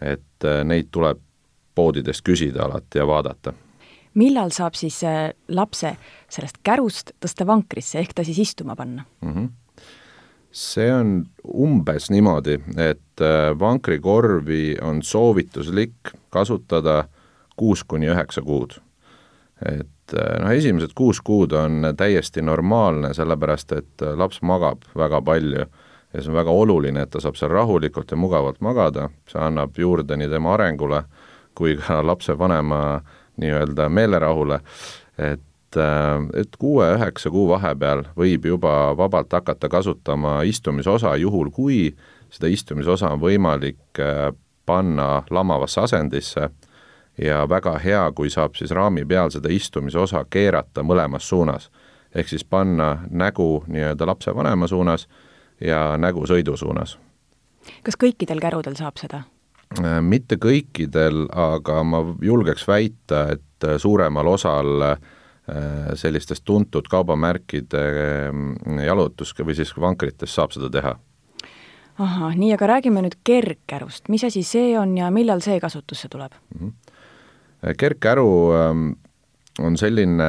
et 0.00 0.44
äh, 0.46 0.64
neid 0.64 0.90
tuleb 0.90 1.20
poodidest 1.74 2.24
küsida 2.24 2.64
alati 2.64 2.98
ja 2.98 3.06
vaadata 3.06 3.54
millal 4.14 4.50
saab 4.54 4.78
siis 4.78 5.02
äh, 5.04 5.32
lapse 5.48 5.96
sellest 6.30 6.62
kärust 6.62 7.14
tõsta 7.20 7.46
vankrisse, 7.46 7.98
ehk 7.98 8.14
ta 8.14 8.24
siis 8.24 8.38
istuma 8.38 8.76
panna 8.76 9.04
mm? 9.20 9.32
-hmm 9.32 9.52
see 10.54 10.92
on 10.94 11.24
umbes 11.50 12.10
niimoodi, 12.14 12.60
et 12.78 13.20
äh, 13.20 13.58
vankrikorvi 13.58 14.76
on 14.82 15.02
soovituslik 15.02 16.14
kasutada 16.30 17.04
kuus 17.56 17.84
kuni 17.84 18.06
üheksa 18.06 18.42
kuud. 18.42 18.78
et 19.64 20.14
äh, 20.14 20.38
noh, 20.40 20.50
esimesed 20.50 20.94
kuus 20.94 21.20
kuud 21.20 21.52
on 21.52 21.82
täiesti 21.96 22.42
normaalne, 22.42 23.14
sellepärast 23.14 23.72
et 23.72 24.02
äh, 24.02 24.14
laps 24.18 24.42
magab 24.42 24.86
väga 24.96 25.22
palju 25.22 25.66
ja 26.14 26.22
see 26.22 26.30
on 26.30 26.38
väga 26.38 26.50
oluline, 26.50 27.02
et 27.02 27.10
ta 27.10 27.20
saab 27.20 27.36
seal 27.36 27.50
rahulikult 27.50 28.10
ja 28.10 28.16
mugavalt 28.16 28.60
magada, 28.60 29.08
see 29.30 29.40
annab 29.42 29.78
juurde 29.78 30.16
nii 30.16 30.28
tema 30.30 30.54
arengule 30.54 31.02
kui 31.54 31.76
ka 31.76 32.06
lapsevanema 32.06 33.00
nii-öelda 33.40 33.88
meelerahule, 33.88 34.60
et 35.18 35.40
et 36.38 36.56
kuue-üheksa 36.58 37.30
kuu 37.34 37.48
vahepeal 37.50 38.04
võib 38.14 38.44
juba 38.46 38.94
vabalt 38.96 39.32
hakata 39.32 39.68
kasutama 39.68 40.42
istumisosa, 40.46 41.16
juhul 41.16 41.50
kui 41.50 41.88
seda 42.30 42.46
istumisosa 42.46 43.10
on 43.10 43.18
võimalik 43.20 43.98
panna 44.66 45.22
lamavasse 45.30 45.80
asendisse 45.80 46.48
ja 47.18 47.48
väga 47.48 47.78
hea, 47.78 48.04
kui 48.12 48.30
saab 48.30 48.54
siis 48.58 48.70
raami 48.70 49.04
peal 49.04 49.30
seda 49.30 49.50
istumisosa 49.52 50.24
keerata 50.30 50.82
mõlemas 50.82 51.28
suunas. 51.28 51.70
ehk 52.14 52.28
siis 52.28 52.44
panna 52.44 52.98
nägu 53.10 53.64
nii-öelda 53.66 54.06
lapsevanema 54.06 54.66
suunas 54.66 55.08
ja 55.60 55.96
nägu 55.98 56.26
sõidu 56.26 56.56
suunas. 56.56 56.98
kas 57.82 57.96
kõikidel 57.96 58.40
kärudel 58.40 58.74
saab 58.74 58.96
seda? 58.96 59.22
Äh, 59.82 59.98
mitte 60.04 60.38
kõikidel, 60.38 61.24
aga 61.30 61.82
ma 61.86 62.02
julgeks 62.22 62.66
väita, 62.68 63.24
et 63.34 63.66
suuremal 63.80 64.28
osal 64.30 64.86
äh, 64.86 65.00
sellistest 65.98 66.44
tuntud 66.46 66.86
kaubamärkide 66.90 67.82
äh, 68.30 68.84
jalutus- 68.86 69.34
või 69.40 69.56
siis 69.58 69.74
vankritest 69.74 70.34
saab 70.34 70.54
seda 70.54 70.70
teha. 70.70 70.94
Ahah, 71.98 72.34
nii, 72.34 72.52
aga 72.56 72.66
räägime 72.66 73.04
nüüd 73.04 73.20
kergkärust, 73.26 74.08
mis 74.10 74.24
asi 74.26 74.42
see 74.42 74.72
on 74.78 74.96
ja 74.98 75.10
millal 75.14 75.42
see 75.44 75.60
kasutusse 75.62 76.10
tuleb? 76.10 76.34
Mm? 76.54 76.66
-hmm 76.66 76.94
kergkäru 77.78 78.52
ähm, 78.52 78.88
on 79.58 79.76
selline 79.80 80.26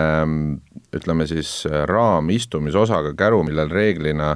ütleme 0.95 1.27
siis 1.27 1.65
raamistumisosaga 1.89 3.13
käru, 3.17 3.41
millel 3.43 3.69
reeglina 3.69 4.35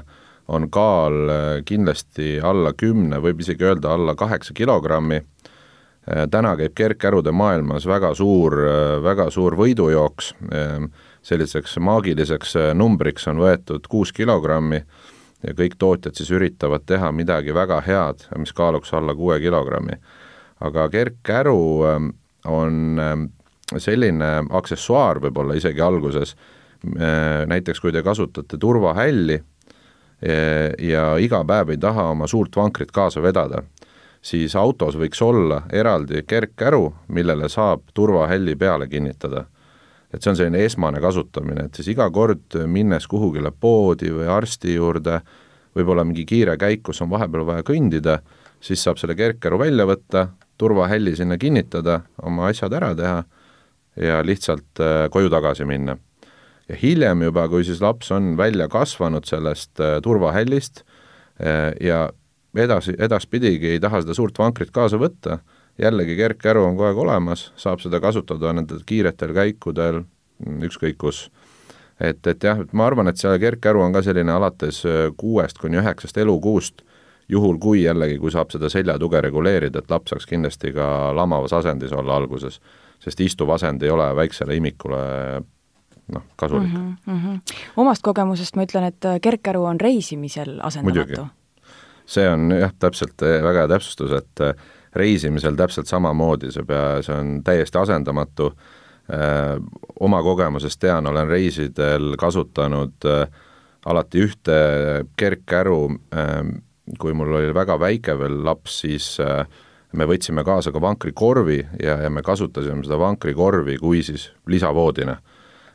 on 0.49 0.69
kaal 0.71 1.29
äh, 1.29 1.49
kindlasti 1.65 2.39
alla 2.43 2.73
kümne, 2.73 3.21
võib 3.21 3.43
isegi 3.43 3.67
öelda 3.67 3.93
alla 3.93 4.15
kaheksa 4.17 4.53
kilogrammi. 4.57 5.19
Äh, 5.19 6.25
täna 6.31 6.55
käib 6.57 6.73
kergkärude 6.77 7.31
maailmas 7.35 7.85
väga 7.89 8.13
suur, 8.17 8.57
äh, 8.65 8.95
väga 9.05 9.29
suur 9.33 9.57
võidujooks, 9.59 10.33
selliseks 11.29 11.77
maagiliseks 11.83 12.55
numbriks 12.79 13.27
on 13.27 13.41
võetud 13.43 13.85
kuus 13.91 14.13
kilogrammi 14.15 14.79
ja 15.43 15.53
kõik 15.55 15.75
tootjad 15.79 16.15
siis 16.17 16.31
üritavad 16.33 16.85
teha 16.87 17.11
midagi 17.15 17.53
väga 17.53 17.81
head, 17.85 18.23
mis 18.39 18.55
kaaluks 18.55 18.93
alla 18.95 19.13
kuue 19.15 19.39
kilogrammi. 19.39 19.99
aga 20.59 20.89
kergkäru 20.89 21.83
on 22.45 23.01
selline 23.77 24.31
aksessuaar 24.49 25.19
võib-olla 25.23 25.55
isegi 25.55 25.81
alguses, 25.81 26.35
näiteks 27.47 27.79
kui 27.79 27.91
te 27.91 28.03
kasutate 28.03 28.57
turvahälli 28.57 29.39
ja 30.21 31.03
iga 31.17 31.43
päev 31.47 31.69
ei 31.71 31.77
taha 31.79 32.09
oma 32.11 32.27
suurt 32.27 32.55
vankrit 32.55 32.91
kaasa 32.91 33.21
vedada, 33.23 33.61
siis 34.21 34.55
autos 34.55 34.97
võiks 34.99 35.21
olla 35.23 35.61
eraldi 35.71 36.25
kergkäru, 36.27 36.89
millele 37.07 37.49
saab 37.49 37.85
turvahälli 37.93 38.55
peale 38.55 38.87
kinnitada. 38.87 39.45
et 40.13 40.23
see 40.23 40.31
on 40.31 40.35
selline 40.35 40.63
esmane 40.65 40.99
kasutamine, 40.99 41.67
et 41.67 41.75
siis 41.75 41.91
iga 41.93 42.09
kord 42.11 42.55
minnes 42.65 43.05
kuhugile 43.07 43.51
poodi 43.51 44.09
või 44.09 44.25
arsti 44.27 44.73
juurde, 44.73 45.19
võib-olla 45.77 46.03
mingi 46.03 46.25
kiire 46.25 46.57
käik, 46.57 46.81
kus 46.83 47.01
on 47.01 47.09
vahepeal 47.09 47.45
vaja 47.45 47.63
kõndida, 47.63 48.19
siis 48.59 48.83
saab 48.83 48.97
selle 48.97 49.15
kergkäru 49.15 49.59
välja 49.59 49.85
võtta, 49.85 50.27
turvahälli 50.57 51.15
sinna 51.15 51.37
kinnitada, 51.37 52.01
oma 52.23 52.49
asjad 52.49 52.73
ära 52.73 52.95
teha 52.95 53.23
ja 53.95 54.21
lihtsalt 54.25 54.81
äh, 54.81 55.05
koju 55.11 55.29
tagasi 55.29 55.65
minna. 55.65 55.97
Ja 56.69 56.77
hiljem 56.81 57.23
juba, 57.27 57.47
kui 57.49 57.65
siis 57.65 57.81
laps 57.81 58.11
on 58.15 58.35
välja 58.37 58.69
kasvanud 58.69 59.25
sellest 59.25 59.79
äh, 59.79 59.97
turvahällist 60.05 60.83
äh, 61.41 61.73
ja 61.81 62.09
edasi, 62.55 62.95
edaspidigi 62.97 63.75
ei 63.75 63.79
taha 63.79 64.03
seda 64.03 64.15
suurt 64.17 64.37
vankrit 64.39 64.71
kaasa 64.71 64.99
võtta, 65.01 65.39
jällegi 65.81 66.17
kergkäru 66.19 66.63
on 66.65 66.77
kogu 66.77 66.89
aeg 66.89 67.03
olemas, 67.05 67.49
saab 67.57 67.81
seda 67.83 68.01
kasutada 68.03 68.53
nendel 68.53 68.83
kiiretel 68.85 69.33
käikudel, 69.33 70.03
ükskõik 70.65 70.97
kus. 71.01 71.29
et, 71.99 72.25
et 72.27 72.43
jah, 72.43 72.59
et 72.61 72.73
ma 72.73 72.85
arvan, 72.87 73.07
et 73.07 73.17
see 73.17 73.39
kergkäru 73.39 73.81
on 73.83 73.93
ka 73.93 74.01
selline 74.05 74.31
alates 74.31 74.83
kuuest 75.17 75.57
kuni 75.59 75.81
üheksast 75.81 76.17
elukuust 76.17 76.83
juhul 77.29 77.57
kui 77.61 77.83
jällegi, 77.83 78.17
kui 78.17 78.31
saab 78.31 78.51
seda 78.51 78.69
seljatuge 78.69 79.21
reguleerida, 79.21 79.79
et 79.79 79.91
laps 79.91 80.13
saaks 80.13 80.25
kindlasti 80.25 80.73
ka 80.73 81.11
lamavas 81.15 81.53
asendis 81.53 81.93
olla 81.93 82.15
alguses, 82.17 82.59
sest 83.03 83.21
istuv 83.21 83.51
asend 83.53 83.83
ei 83.83 83.91
ole 83.93 84.07
väiksele 84.15 84.55
imikule 84.57 85.01
noh, 86.13 86.23
kasulik 86.35 86.73
mm. 86.73 86.95
-hmm, 87.05 87.13
mm 87.13 87.19
-hmm. 87.25 87.61
omast 87.77 88.01
kogemusest 88.03 88.55
ma 88.55 88.65
ütlen, 88.67 88.83
et 88.83 89.21
kergkäru 89.21 89.63
on 89.63 89.81
reisimisel 89.81 90.59
asendamatu. 90.63 91.27
see 92.05 92.29
on 92.29 92.51
jah, 92.51 92.73
täpselt 92.79 93.21
eh, 93.21 93.43
väga 93.43 93.59
hea 93.59 93.67
täpsustus, 93.67 94.11
et 94.11 94.39
eh, 94.41 94.53
reisimisel 94.95 95.55
täpselt 95.55 95.87
samamoodi, 95.87 96.51
see 96.51 96.63
pea, 96.63 97.01
see 97.01 97.15
on 97.15 97.43
täiesti 97.43 97.77
asendamatu 97.77 98.45
äh,, 98.45 99.61
oma 99.99 100.23
kogemusest 100.23 100.79
tean, 100.79 101.07
olen 101.07 101.27
reisidel 101.27 102.15
kasutanud 102.17 103.05
äh, 103.05 103.27
alati 103.85 104.25
ühte 104.25 104.57
kergkäru 105.17 105.91
äh, 106.13 106.61
kui 106.97 107.13
mul 107.13 107.33
oli 107.37 107.53
väga 107.53 107.77
väike 107.79 108.15
veel 108.17 108.39
laps, 108.45 108.79
siis 108.83 109.11
äh, 109.21 109.43
me 109.93 110.07
võtsime 110.09 110.43
kaasa 110.45 110.73
ka 110.73 110.81
vankrikorvi 110.81 111.59
ja, 111.83 111.99
ja 112.05 112.09
me 112.09 112.23
kasutasime 112.25 112.85
seda 112.85 112.99
vankrikorvi 113.01 113.77
kui 113.81 114.01
siis 114.05 114.29
lisavoodina. 114.49 115.19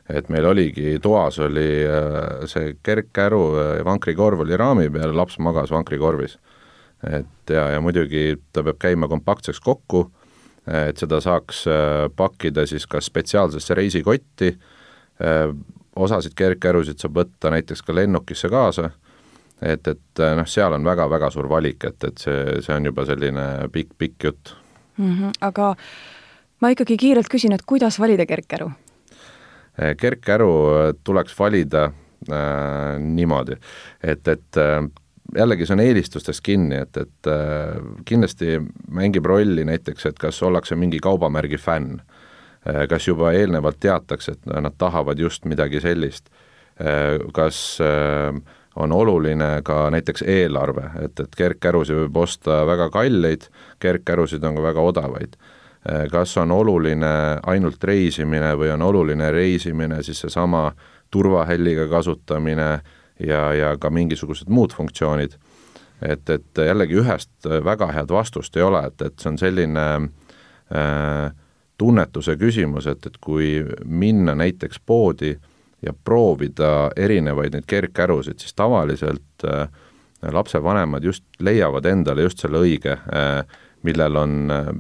Et 0.09 0.29
meil 0.29 0.45
oligi, 0.45 0.99
toas 1.03 1.39
oli 1.41 1.69
äh, 1.87 2.45
see 2.51 2.75
kergkäru, 2.83 3.45
äh, 3.61 3.85
vankrikorv 3.85 4.45
oli 4.45 4.57
raami 4.57 4.91
peal, 4.93 5.17
laps 5.17 5.39
magas 5.39 5.73
vankrikorvis. 5.73 6.39
et 7.05 7.51
ja, 7.51 7.69
ja 7.71 7.81
muidugi 7.85 8.37
ta 8.53 8.63
peab 8.65 8.79
käima 8.81 9.09
kompaktseks 9.09 9.61
kokku, 9.61 10.07
et 10.65 10.97
seda 10.97 11.19
saaks 11.21 11.67
pakkida 12.17 12.65
siis 12.67 12.87
kas 12.89 13.11
spetsiaalsesse 13.11 13.75
reisikotti, 13.77 14.55
osasid 15.97 16.33
kergkärusid 16.35 16.97
saab 16.97 17.19
võtta 17.19 17.53
näiteks 17.53 17.83
ka 17.85 17.95
lennukisse 17.95 18.49
kaasa 18.49 18.89
et, 19.63 19.89
et 19.89 20.21
äh, 20.21 20.35
noh, 20.39 20.49
seal 20.49 20.75
on 20.77 20.85
väga-väga 20.87 21.31
suur 21.33 21.49
valik, 21.51 21.85
et, 21.89 22.09
et 22.09 22.21
see, 22.21 22.59
see 22.65 22.75
on 22.75 22.91
juba 22.91 23.07
selline 23.09 23.47
pikk-pikk 23.73 24.29
jutt 24.29 24.55
mm. 24.97 25.13
-hmm, 25.13 25.37
aga 25.41 25.75
ma 26.61 26.73
ikkagi 26.75 26.97
kiirelt 27.01 27.31
küsin, 27.31 27.55
et 27.55 27.67
kuidas 27.67 28.01
valida 28.01 28.27
kergkäru? 28.27 28.71
Äh, 29.83 29.97
kergkäru 29.97 30.51
äh, 30.71 30.95
tuleks 31.05 31.39
valida 31.39 31.85
äh, 31.85 32.99
niimoodi, 33.01 33.57
et, 34.03 34.29
et 34.29 34.57
äh, 34.61 34.83
jällegi 35.35 35.67
see 35.67 35.75
on 35.75 35.83
eelistustest 35.83 36.45
kinni, 36.47 36.79
et, 36.85 36.97
et 36.97 37.31
äh, 37.31 37.81
kindlasti 38.07 38.61
mängib 38.89 39.27
rolli 39.27 39.65
näiteks, 39.67 40.07
et 40.07 40.21
kas 40.23 40.43
ollakse 40.47 40.79
mingi 40.79 41.01
kaubamärgi 41.03 41.59
fänn, 41.59 42.03
kas 42.89 43.05
juba 43.05 43.35
eelnevalt 43.37 43.77
teatakse, 43.77 44.33
et 44.33 44.47
nad 44.49 44.73
tahavad 44.81 45.19
just 45.21 45.45
midagi 45.45 45.83
sellist, 45.85 46.31
kas 47.37 47.59
äh, 47.85 48.39
on 48.77 48.93
oluline 48.93 49.61
ka 49.63 49.91
näiteks 49.91 50.25
eelarve, 50.27 50.87
et, 51.05 51.21
et 51.21 51.37
kergkärusid 51.37 51.99
võib 52.05 52.17
osta 52.25 52.63
väga 52.67 52.89
kalleid, 52.95 53.49
kergkärusid 53.83 54.45
on 54.45 54.59
ka 54.59 54.65
väga 54.65 54.87
odavaid. 54.89 55.37
Kas 56.11 56.37
on 56.41 56.53
oluline 56.53 57.13
ainult 57.47 57.83
reisimine 57.85 58.55
või 58.57 58.71
on 58.73 58.83
oluline 58.83 59.27
reisimine 59.33 60.03
siis 60.03 60.23
seesama 60.25 60.71
turvahälliga 61.13 61.85
kasutamine 61.91 62.69
ja, 63.21 63.41
ja 63.53 63.75
ka 63.79 63.91
mingisugused 63.91 64.49
muud 64.49 64.73
funktsioonid. 64.73 65.37
et, 66.03 66.31
et 66.31 66.65
jällegi 66.67 66.97
ühest 67.01 67.49
väga 67.65 67.93
head 67.93 68.09
vastust 68.09 68.57
ei 68.57 68.63
ole, 68.63 68.87
et, 68.87 69.03
et 69.03 69.19
see 69.19 69.29
on 69.29 69.39
selline 69.39 69.87
äh, 70.73 71.33
tunnetuse 71.79 72.37
küsimus, 72.37 72.87
et, 72.87 73.07
et 73.07 73.21
kui 73.21 73.65
minna 73.85 74.35
näiteks 74.35 74.81
poodi 74.87 75.37
äh, 75.37 75.51
ja 75.87 75.93
proovida 76.05 76.91
erinevaid 76.97 77.55
neid 77.55 77.67
kergkärusid, 77.67 78.41
siis 78.41 78.55
tavaliselt 78.55 79.45
äh, 79.45 79.69
lapsevanemad 80.33 81.05
just 81.05 81.25
leiavad 81.39 81.85
endale 81.85 82.25
just 82.25 82.41
selle 82.41 82.63
õige 82.65 82.97
äh,, 82.97 83.45
millel 83.85 84.17
on 84.17 84.37
äh, 84.53 84.71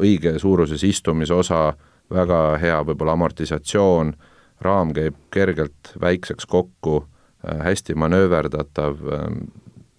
õige 0.00 0.38
suuruses 0.38 0.84
istumisosa, 0.84 1.74
väga 2.10 2.58
hea 2.58 2.80
võib-olla 2.84 3.14
amortisatsioon, 3.18 4.14
raam 4.60 4.94
käib 4.96 5.16
kergelt 5.32 5.94
väikseks 6.00 6.46
kokku 6.46 7.02
äh,, 7.02 7.60
hästi 7.66 7.94
manööverdatav 7.94 9.04
äh,, 9.06 9.28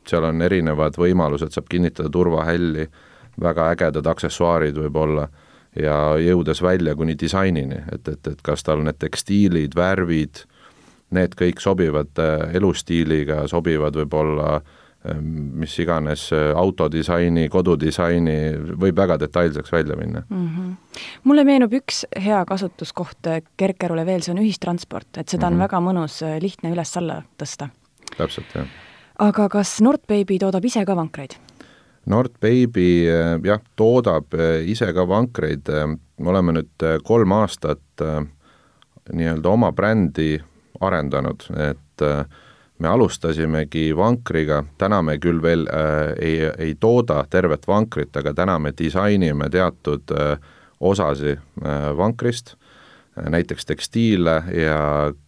seal 0.08 0.25
on 0.27 0.41
erinevad 0.41 0.98
võimalused, 0.98 1.53
saab 1.53 1.70
kinnitada 1.70 2.10
turvahälli, 2.10 2.88
väga 3.41 3.70
ägedad 3.75 4.08
aksessuaarid 4.12 4.77
võib-olla 4.77 5.27
ja 5.79 6.17
jõudes 6.20 6.62
välja 6.62 6.96
kuni 6.96 7.15
disainini, 7.20 7.79
et, 7.91 8.08
et, 8.08 8.27
et 8.27 8.41
kas 8.43 8.63
tal 8.67 8.84
need 8.84 9.00
tekstiilid, 9.00 9.75
värvid, 9.77 10.43
need 11.15 11.36
kõik 11.39 11.62
sobivad 11.63 12.20
äh, 12.20 12.50
elustiiliga, 12.60 13.46
sobivad 13.51 13.96
võib-olla 14.01 14.58
ähm, 14.60 14.70
mis 15.03 15.74
iganes 15.81 16.27
äh, 16.36 16.51
autodisaini, 16.58 17.48
kodudisaini, 17.50 18.36
võib 18.81 19.00
väga 19.01 19.17
detailseks 19.22 19.72
välja 19.74 19.96
minna 19.98 20.22
mm. 20.29 20.48
-hmm. 20.48 21.00
mulle 21.24 21.43
meenub 21.43 21.74
üks 21.74 22.03
hea 22.25 22.43
kasutuskoht 22.46 23.27
äh, 23.27 23.41
kergkärule 23.58 24.05
veel, 24.05 24.22
see 24.22 24.36
on 24.36 24.43
ühistransport, 24.43 25.10
et 25.17 25.29
seda 25.29 25.48
on 25.48 25.53
mm 25.53 25.58
-hmm. 25.58 25.63
väga 25.63 25.79
mõnus 25.79 26.22
lihtne 26.41 26.74
üles-alla 26.75 27.24
tõsta. 27.38 27.70
täpselt, 28.17 28.53
jah. 28.55 28.67
aga 29.20 29.50
kas 29.50 29.81
Nordbaby 29.81 30.38
toodab 30.39 30.65
ise 30.65 30.86
ka 30.86 30.96
vankreid? 30.96 31.36
Nordbaby 32.05 33.05
jah, 33.43 33.62
toodab 33.75 34.34
ise 34.65 34.93
ka 34.93 35.08
vankreid, 35.08 35.67
me 36.17 36.29
oleme 36.29 36.51
nüüd 36.51 37.01
kolm 37.03 37.31
aastat 37.31 38.01
nii-öelda 39.13 39.50
oma 39.50 39.72
brändi 39.72 40.41
arendanud, 40.81 41.46
et 41.70 42.05
äh, 42.05 42.25
me 42.81 42.89
alustasimegi 42.89 43.91
vankriga, 43.97 44.63
täna 44.81 45.01
me 45.05 45.17
küll 45.21 45.41
veel 45.43 45.67
äh, 45.69 46.13
ei, 46.17 46.39
ei 46.57 46.75
tooda 46.79 47.21
tervet 47.29 47.67
vankrit, 47.69 48.15
aga 48.17 48.33
täna 48.33 48.57
me 48.59 48.73
disainime 48.77 49.50
teatud 49.53 50.13
äh, 50.17 50.35
osasi 50.79 51.35
äh, 51.35 51.91
vankrist 51.97 52.55
äh,, 52.55 53.29
näiteks 53.29 53.69
tekstiile 53.69 54.38
ja 54.57 54.79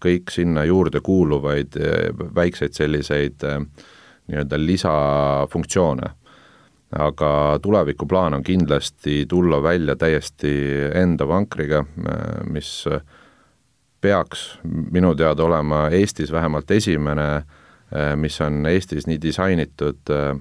kõik 0.04 0.34
sinna 0.34 0.66
juurde 0.66 1.04
kuuluvaid 1.06 1.78
äh, 1.78 2.10
väikseid 2.36 2.74
selliseid 2.74 3.46
äh, 3.48 3.62
nii-öelda 4.28 4.60
lisafunktsioone. 4.60 6.14
aga 6.94 7.60
tulevikuplaan 7.62 8.34
on 8.34 8.44
kindlasti 8.44 9.26
tulla 9.26 9.64
välja 9.64 9.96
täiesti 9.96 10.52
enda 10.94 11.28
vankriga, 11.28 11.80
äh, 11.80 12.44
mis 12.46 12.86
äh, 12.88 13.02
peaks 14.04 14.48
minu 14.92 15.14
teada 15.16 15.46
olema 15.46 15.86
Eestis 15.96 16.32
vähemalt 16.32 16.72
esimene, 16.72 17.28
äh, 17.36 18.16
mis 18.20 18.42
on 18.44 18.66
Eestis 18.68 19.08
nii 19.08 19.22
disainitud, 19.22 20.02
äh, 20.12 20.34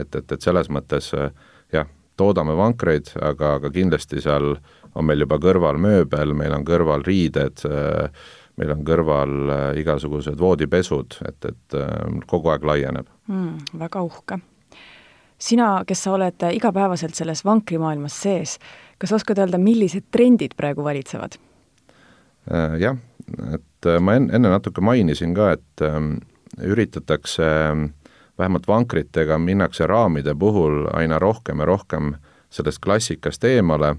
et, 0.00 0.14
et, 0.14 0.32
et 0.32 0.40
selles 0.40 0.70
mõttes 0.72 1.10
jah, 1.72 1.90
toodame 2.16 2.56
vankreid, 2.56 3.12
aga, 3.20 3.58
aga 3.58 3.70
kindlasti 3.74 4.22
seal 4.24 4.54
on 4.94 5.04
meil 5.04 5.24
juba 5.24 5.40
kõrval 5.42 5.80
mööbel, 5.82 6.32
meil 6.38 6.54
on 6.54 6.64
kõrval 6.66 7.02
riided, 7.06 7.64
meil 8.60 8.70
on 8.70 8.84
kõrval 8.86 9.54
igasugused 9.80 10.38
voodipesud, 10.38 11.16
et, 11.26 11.48
et 11.50 11.78
kogu 12.30 12.52
aeg 12.52 12.66
laieneb 12.70 13.08
mm,. 13.26 13.78
väga 13.80 14.04
uhke. 14.06 14.38
sina, 15.38 15.72
kes 15.86 16.04
sa 16.06 16.14
oled 16.14 16.46
igapäevaselt 16.54 17.18
selles 17.18 17.42
vankrimaailmas 17.44 18.20
sees, 18.22 18.58
kas 18.98 19.12
oskad 19.18 19.42
öelda, 19.42 19.58
millised 19.58 20.06
trendid 20.14 20.54
praegu 20.56 20.86
valitsevad? 20.86 21.34
Äh, 22.50 22.76
jah, 22.78 22.96
et 23.54 23.86
äh, 23.88 24.00
ma 24.04 24.18
enne 24.18 24.50
natuke 24.52 24.82
mainisin 24.84 25.32
ka, 25.36 25.54
et 25.56 25.84
ähm, 25.84 26.18
üritatakse 26.60 27.46
ähm, 27.70 27.86
vähemalt 28.38 28.68
vankritega 28.68 29.38
minnakse 29.40 29.86
raamide 29.88 30.34
puhul 30.36 30.84
aina 30.92 31.18
rohkem 31.18 31.62
ja 31.62 31.68
rohkem 31.70 32.14
sellest 32.52 32.82
klassikast 32.84 33.46
eemale 33.48 33.94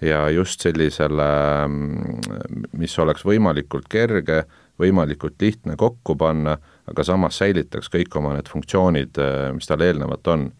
ja 0.00 0.28
just 0.30 0.62
sellisele, 0.62 1.26
ähm, 1.64 2.20
mis 2.78 2.94
oleks 3.02 3.26
võimalikult 3.26 3.90
kerge, 3.90 4.44
võimalikult 4.78 5.42
lihtne 5.42 5.74
kokku 5.78 6.14
panna, 6.18 6.54
aga 6.86 7.06
samas 7.06 7.42
säilitaks 7.42 7.90
kõik 7.90 8.14
oma 8.20 8.36
need 8.36 8.54
funktsioonid, 8.54 9.18
äh, 9.18 9.50
mis 9.56 9.66
tal 9.66 9.82
eelnevalt 9.82 10.30
on. 10.30 10.52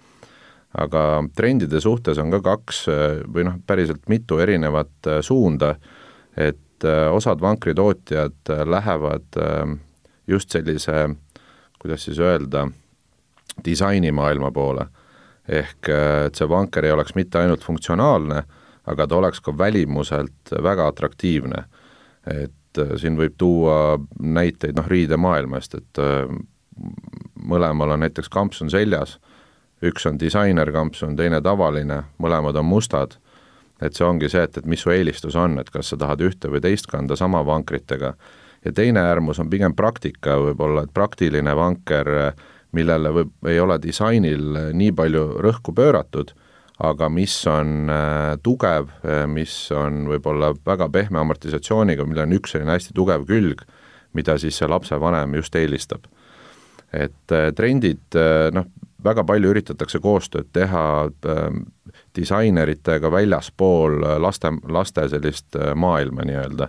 aga 0.74 1.22
trendide 1.38 1.78
suhtes 1.78 2.18
on 2.18 2.32
ka 2.32 2.40
kaks 2.42 2.80
või 3.30 3.44
noh, 3.46 3.60
päriselt 3.62 4.08
mitu 4.10 4.40
erinevat 4.42 5.06
suunda, 5.22 5.76
et 6.34 6.63
et 6.84 6.90
äh, 6.90 7.14
osad 7.14 7.40
vankritootjad 7.40 8.50
äh, 8.50 8.66
lähevad 8.66 9.22
ähm, 9.38 9.72
just 10.26 10.50
sellise, 10.50 11.16
kuidas 11.78 12.04
siis 12.04 12.18
öelda, 12.18 12.68
disainimaailma 13.64 14.50
poole. 14.50 14.86
ehk 15.48 15.88
äh, 15.88 16.26
et 16.26 16.34
see 16.34 16.48
vanker 16.48 16.84
ei 16.84 16.92
oleks 16.92 17.14
mitte 17.14 17.38
ainult 17.38 17.64
funktsionaalne, 17.64 18.42
aga 18.86 19.06
ta 19.06 19.16
oleks 19.16 19.40
ka 19.40 19.58
välimuselt 19.58 20.52
väga 20.62 20.86
atraktiivne. 20.88 21.64
et 22.26 22.78
siin 22.96 23.16
võib 23.16 23.34
tuua 23.38 23.98
näiteid 24.18 24.76
noh, 24.76 24.86
riidemaailmast, 24.88 25.74
et 25.74 25.98
mõlemal 27.36 27.92
on 27.94 28.00
näiteks 28.00 28.28
kampsun 28.28 28.70
seljas, 28.70 29.18
üks 29.82 30.06
on 30.06 30.18
disainerkampsun, 30.18 31.16
teine 31.16 31.40
tavaline, 31.40 32.02
mõlemad 32.18 32.56
on 32.56 32.64
mustad 32.64 33.18
et 33.82 33.96
see 33.96 34.06
ongi 34.06 34.30
see, 34.30 34.44
et, 34.46 34.58
et 34.58 34.66
mis 34.66 34.80
su 34.80 34.92
eelistus 34.94 35.36
on, 35.36 35.58
et 35.58 35.70
kas 35.70 35.92
sa 35.92 35.98
tahad 36.00 36.22
ühte 36.24 36.50
või 36.52 36.62
teist 36.64 36.86
kanda 36.90 37.16
sama 37.16 37.42
vankritega. 37.46 38.14
ja 38.64 38.72
teine 38.72 39.00
äärmus 39.00 39.38
on 39.38 39.50
pigem 39.50 39.74
praktika 39.74 40.38
võib-olla, 40.40 40.84
et 40.84 40.94
praktiline 40.94 41.56
vanker, 41.56 42.32
millele 42.72 43.10
võib, 43.10 43.34
ei 43.46 43.60
ole 43.60 43.78
disainil 43.82 44.72
nii 44.72 44.92
palju 44.92 45.26
rõhku 45.44 45.74
pööratud, 45.74 46.32
aga 46.82 47.08
mis 47.12 47.34
on 47.46 47.90
äh, 47.90 48.34
tugev, 48.42 48.90
äh, 49.06 49.24
mis 49.30 49.52
on 49.74 50.08
võib-olla 50.10 50.52
väga 50.66 50.88
pehme 50.92 51.20
amortisatsiooniga, 51.22 52.06
millel 52.08 52.26
on 52.26 52.38
üks 52.40 52.54
selline 52.54 52.74
hästi 52.74 52.94
tugev 52.96 53.26
külg, 53.28 53.62
mida 54.14 54.36
siis 54.38 54.58
see 54.58 54.70
lapsevanem 54.70 55.36
just 55.38 55.54
eelistab. 55.58 56.06
et 56.94 57.32
äh, 57.32 57.50
trendid, 57.54 58.18
noh, 58.54 58.66
väga 59.04 59.24
palju 59.24 59.52
üritatakse 59.52 60.00
koostööd 60.02 60.50
teha 60.52 60.84
äh, 61.06 61.42
disaineritega 62.16 63.10
väljaspool 63.12 64.00
laste, 64.22 64.52
laste 64.68 65.08
sellist 65.12 65.56
äh, 65.56 65.74
maailma 65.74 66.26
nii-öelda. 66.26 66.68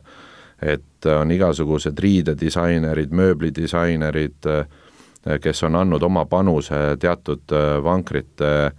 et 0.61 1.05
on 1.05 1.31
igasugused 1.31 1.99
riidedisainerid, 1.99 3.11
mööblidisainerid, 3.11 4.47
äh, 4.47 5.39
kes 5.41 5.63
on 5.63 5.75
andnud 5.75 6.03
oma 6.03 6.25
panuse 6.25 6.97
teatud 6.99 7.51
vankrite, 7.83 8.71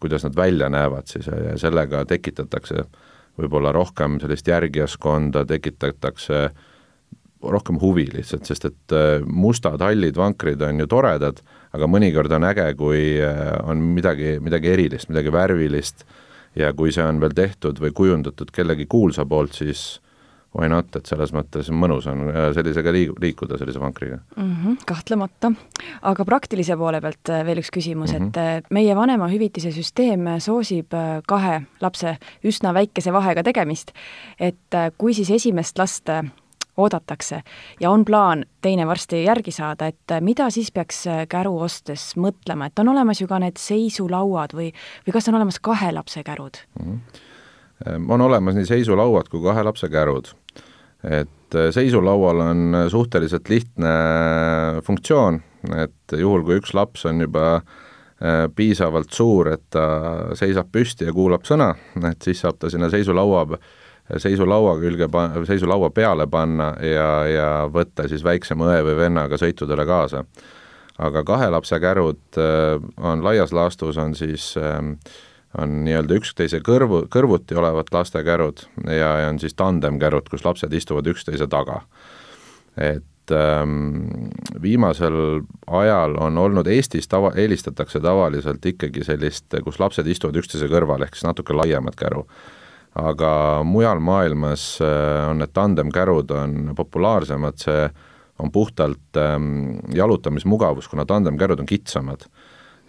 kuidas 0.00 0.24
nad 0.24 0.36
välja 0.36 0.68
näevad 0.68 1.06
siis 1.06 1.26
ja 1.26 1.58
sellega 1.58 2.04
tekitatakse 2.04 2.84
võib-olla 3.38 3.72
rohkem 3.72 4.18
sellist 4.20 4.48
järgijaskonda, 4.48 5.44
tekitatakse 5.44 6.50
rohkem 7.42 7.78
huvi 7.80 8.04
lihtsalt, 8.12 8.44
sest 8.44 8.64
et 8.68 8.94
mustad 9.26 9.80
hallid 9.80 10.16
vankrid 10.16 10.60
on 10.62 10.82
ju 10.82 10.86
toredad 10.86 11.40
aga 11.76 11.88
mõnikord 11.90 12.32
on 12.34 12.48
äge, 12.50 12.66
kui 12.78 13.14
äh, 13.22 13.54
on 13.68 13.82
midagi, 13.96 14.38
midagi 14.42 14.74
erilist, 14.74 15.10
midagi 15.12 15.32
värvilist 15.34 16.06
ja 16.58 16.72
kui 16.74 16.94
see 16.94 17.06
on 17.06 17.20
veel 17.22 17.34
tehtud 17.36 17.78
või 17.82 17.94
kujundatud 17.94 18.50
kellegi 18.54 18.88
kuulsa 18.90 19.26
poolt, 19.28 19.54
siis 19.60 20.00
why 20.50 20.66
not, 20.66 20.90
et 20.98 21.06
selles 21.06 21.30
mõttes 21.30 21.68
mõnus 21.70 22.08
on 22.10 22.26
äh, 22.32 22.48
sellisega 22.56 22.94
liig-, 22.94 23.14
liikuda, 23.22 23.58
sellise 23.60 23.82
vankriga 23.82 24.18
mm. 24.34 24.50
-hmm, 24.56 24.80
kahtlemata. 24.86 25.52
aga 26.02 26.24
praktilise 26.26 26.76
poole 26.76 27.00
pealt 27.00 27.30
äh, 27.30 27.44
veel 27.46 27.62
üks 27.62 27.70
küsimus 27.70 28.12
mm, 28.12 28.32
-hmm. 28.34 28.58
et 28.58 28.70
meie 28.70 28.96
vanemahüvitise 28.96 29.70
süsteem 29.70 30.26
soosib 30.38 30.90
kahe 31.26 31.62
lapse 31.80 32.16
üsna 32.44 32.74
väikese 32.74 33.12
vahega 33.12 33.42
tegemist, 33.42 33.94
et 34.40 34.80
kui 34.98 35.14
siis 35.14 35.30
esimest 35.30 35.78
last 35.78 36.10
oodatakse 36.80 37.42
ja 37.80 37.90
on 37.90 38.04
plaan 38.04 38.44
teine 38.62 38.86
varsti 38.88 39.24
järgi 39.24 39.52
saada, 39.54 39.90
et 39.90 40.16
mida 40.24 40.48
siis 40.50 40.72
peaks 40.72 41.04
käru 41.30 41.56
ostes 41.66 42.12
mõtlema, 42.20 42.70
et 42.70 42.82
on 42.82 42.92
olemas 42.94 43.20
ju 43.20 43.28
ka 43.30 43.40
need 43.42 43.60
seisulauad 43.60 44.54
või, 44.56 44.70
või 45.06 45.16
kas 45.16 45.28
on 45.30 45.38
olemas 45.40 45.60
kahe 45.60 45.92
lapse 45.92 46.24
kärud 46.26 46.62
mm? 46.80 47.00
-hmm. 47.84 48.08
on 48.12 48.20
olemas 48.20 48.58
nii 48.58 48.68
seisulauad 48.68 49.28
kui 49.28 49.42
kahe 49.44 49.62
lapse 49.66 49.88
kärud. 49.88 50.32
et 51.04 51.60
seisulaual 51.74 52.40
on 52.40 52.74
suhteliselt 52.88 53.48
lihtne 53.48 53.94
funktsioon, 54.84 55.40
et 55.76 56.18
juhul, 56.18 56.44
kui 56.44 56.60
üks 56.60 56.74
laps 56.74 57.06
on 57.08 57.20
juba 57.20 57.54
äh, 57.56 57.62
piisavalt 58.56 59.12
suur, 59.16 59.48
et 59.54 59.62
ta 59.72 59.84
seisab 60.36 60.68
püsti 60.72 61.08
ja 61.08 61.14
kuulab 61.16 61.46
sõna, 61.48 61.72
et 62.04 62.20
siis 62.22 62.42
saab 62.44 62.58
ta 62.60 62.70
sinna 62.72 62.90
seisulaua 62.92 63.46
seisulaua 64.18 64.76
külge, 64.80 65.08
seisulaua 65.46 65.90
peale 65.94 66.26
panna 66.26 66.72
ja, 66.84 67.10
ja 67.28 67.50
võtta 67.72 68.08
siis 68.08 68.24
väiksema 68.24 68.70
õe 68.72 68.84
või 68.88 68.96
vennaga 69.04 69.38
sõitudele 69.38 69.86
kaasa. 69.86 70.24
aga 70.98 71.24
kahe 71.24 71.50
lapse 71.50 71.80
kärud 71.80 72.38
äh, 72.38 72.82
on 72.98 73.24
laias 73.24 73.52
laastus, 73.52 73.96
on 73.96 74.14
siis 74.14 74.54
ähm, 74.56 74.94
on 75.58 75.80
nii-öelda 75.84 76.14
üksteise 76.20 76.60
kõrvu, 76.62 77.04
kõrvuti 77.10 77.56
olevad 77.58 77.90
lastekärud 77.92 78.66
ja, 78.86 79.14
ja 79.22 79.28
on 79.28 79.38
siis 79.42 79.54
tandemkärud, 79.54 80.28
kus 80.30 80.44
lapsed 80.44 80.72
istuvad 80.72 81.06
üksteise 81.10 81.48
taga. 81.50 81.80
et 82.76 83.34
ähm, 83.34 84.30
viimasel 84.62 85.42
ajal 85.66 86.16
on 86.20 86.38
olnud 86.38 86.66
Eestis 86.66 87.08
tava, 87.08 87.32
eelistatakse 87.36 88.00
tavaliselt 88.00 88.66
ikkagi 88.66 89.04
sellist, 89.04 89.54
kus 89.64 89.80
lapsed 89.80 90.06
istuvad 90.06 90.36
üksteise 90.36 90.70
kõrval, 90.70 91.02
ehk 91.02 91.18
siis 91.18 91.26
natuke 91.26 91.54
laiemat 91.54 91.96
käru 91.96 92.26
aga 92.94 93.62
mujal 93.64 94.00
maailmas 94.02 94.78
äh, 94.82 95.30
on 95.30 95.38
need 95.38 95.52
tandemkärud 95.54 96.30
on 96.34 96.72
populaarsemad, 96.76 97.58
see 97.62 97.88
on 98.40 98.50
puhtalt 98.52 99.16
ähm, 99.20 99.78
jalutamismugavus, 99.94 100.88
kuna 100.88 101.04
tandemkärud 101.04 101.60
on 101.60 101.66
kitsamad. 101.66 102.26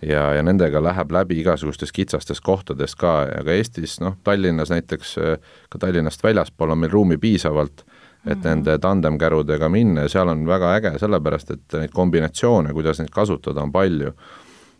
ja, 0.02 0.34
ja 0.34 0.44
nendega 0.44 0.82
läheb 0.84 1.12
läbi 1.12 1.40
igasugustes 1.40 1.92
kitsastes 1.94 2.42
kohtades 2.42 2.96
ka, 2.96 3.28
aga 3.40 3.54
Eestis 3.54 4.00
noh, 4.02 4.16
Tallinnas 4.24 4.72
näiteks, 4.74 5.18
äh, 5.18 5.38
ka 5.70 5.80
Tallinnast 5.80 6.24
väljaspool 6.24 6.74
on 6.74 6.82
meil 6.82 6.92
ruumi 6.92 7.18
piisavalt, 7.18 7.86
et 8.26 8.38
mm 8.38 8.46
nende 8.46 8.78
tandemkärudega 8.78 9.70
minna 9.70 10.06
ja 10.06 10.10
seal 10.10 10.30
on 10.30 10.44
väga 10.46 10.76
äge, 10.78 10.92
sellepärast 11.02 11.52
et 11.52 11.76
neid 11.78 11.94
kombinatsioone, 11.94 12.74
kuidas 12.74 13.00
neid 13.02 13.10
kasutada, 13.10 13.62
on 13.62 13.72
palju. 13.72 14.14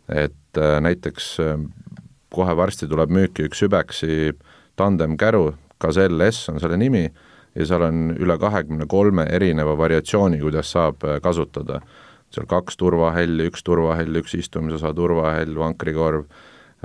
et 0.08 0.58
äh, 0.58 0.80
näiteks 0.80 1.36
kohe 2.32 2.56
varsti 2.56 2.88
tuleb 2.88 3.10
müüki 3.10 3.46
üks 3.46 3.62
Übeksi 3.62 4.28
äh, 4.28 4.51
tandemkäru, 4.82 5.52
Gazelle 5.80 6.30
S 6.30 6.48
on 6.52 6.60
selle 6.62 6.76
nimi, 6.76 7.06
ja 7.54 7.66
seal 7.68 7.84
on 7.86 8.12
üle 8.16 8.36
kahekümne 8.40 8.86
kolme 8.90 9.26
erineva 9.30 9.74
variatsiooni, 9.78 10.40
kuidas 10.42 10.72
saab 10.72 11.04
äh, 11.04 11.20
kasutada. 11.22 11.82
seal 12.32 12.46
kaks 12.48 12.78
turvahälli, 12.80 13.44
üks 13.50 13.60
turvahäll, 13.60 14.14
üks 14.16 14.32
istumisosa 14.38 14.94
turvahäll, 14.96 15.52
vankrikorv, 15.52 16.22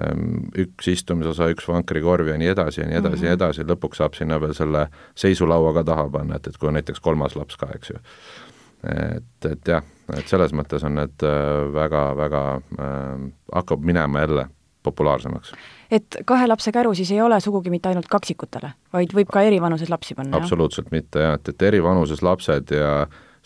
ähm, 0.04 0.50
üks 0.60 0.90
istumisosa, 0.92 1.48
üks 1.54 1.70
vankrikorv 1.72 2.28
ja 2.28 2.36
nii 2.38 2.50
edasi 2.52 2.82
ja 2.82 2.88
nii 2.88 2.98
edasi 2.98 3.16
mm 3.16 3.22
-hmm. 3.22 3.24
ja 3.24 3.30
nii 3.30 3.38
edasi, 3.38 3.64
lõpuks 3.70 4.02
saab 4.02 4.18
sinna 4.20 4.42
veel 4.42 4.54
selle 4.54 4.88
seisulaua 5.16 5.74
ka 5.74 5.84
taha 5.84 6.10
panna, 6.10 6.36
et, 6.36 6.48
et 6.48 6.58
kui 6.58 6.68
on 6.68 6.76
näiteks 6.76 7.00
kolmas 7.00 7.36
laps 7.36 7.56
ka, 7.58 7.70
eks 7.76 7.90
ju. 7.90 7.96
et, 9.16 9.52
et 9.52 9.68
jah, 9.68 9.84
et 10.18 10.28
selles 10.28 10.52
mõttes 10.54 10.84
on 10.84 10.96
need 10.96 11.24
väga-väga 11.74 12.44
äh,, 12.80 13.32
hakkab 13.56 13.80
minema 13.80 14.20
jälle 14.20 14.48
populaarsemaks. 14.88 15.54
et 15.91 16.19
kahe 16.26 16.47
lapse 16.47 16.71
käru 16.71 16.95
siis 16.97 17.12
ei 17.12 17.21
ole 17.21 17.39
sugugi 17.43 17.71
mitte 17.73 17.91
ainult 17.91 18.10
kaksikutele, 18.12 18.73
vaid 18.93 19.13
võib 19.15 19.32
ka 19.34 19.45
eri 19.47 19.62
vanuses 19.62 19.91
lapsi 19.93 20.15
panna? 20.17 20.39
absoluutselt 20.39 20.91
mitte 20.91 21.23
jah, 21.23 21.38
et, 21.39 21.54
et 21.54 21.69
eri 21.69 21.84
vanuses 21.84 22.23
lapsed 22.26 22.76
ja 22.76 22.91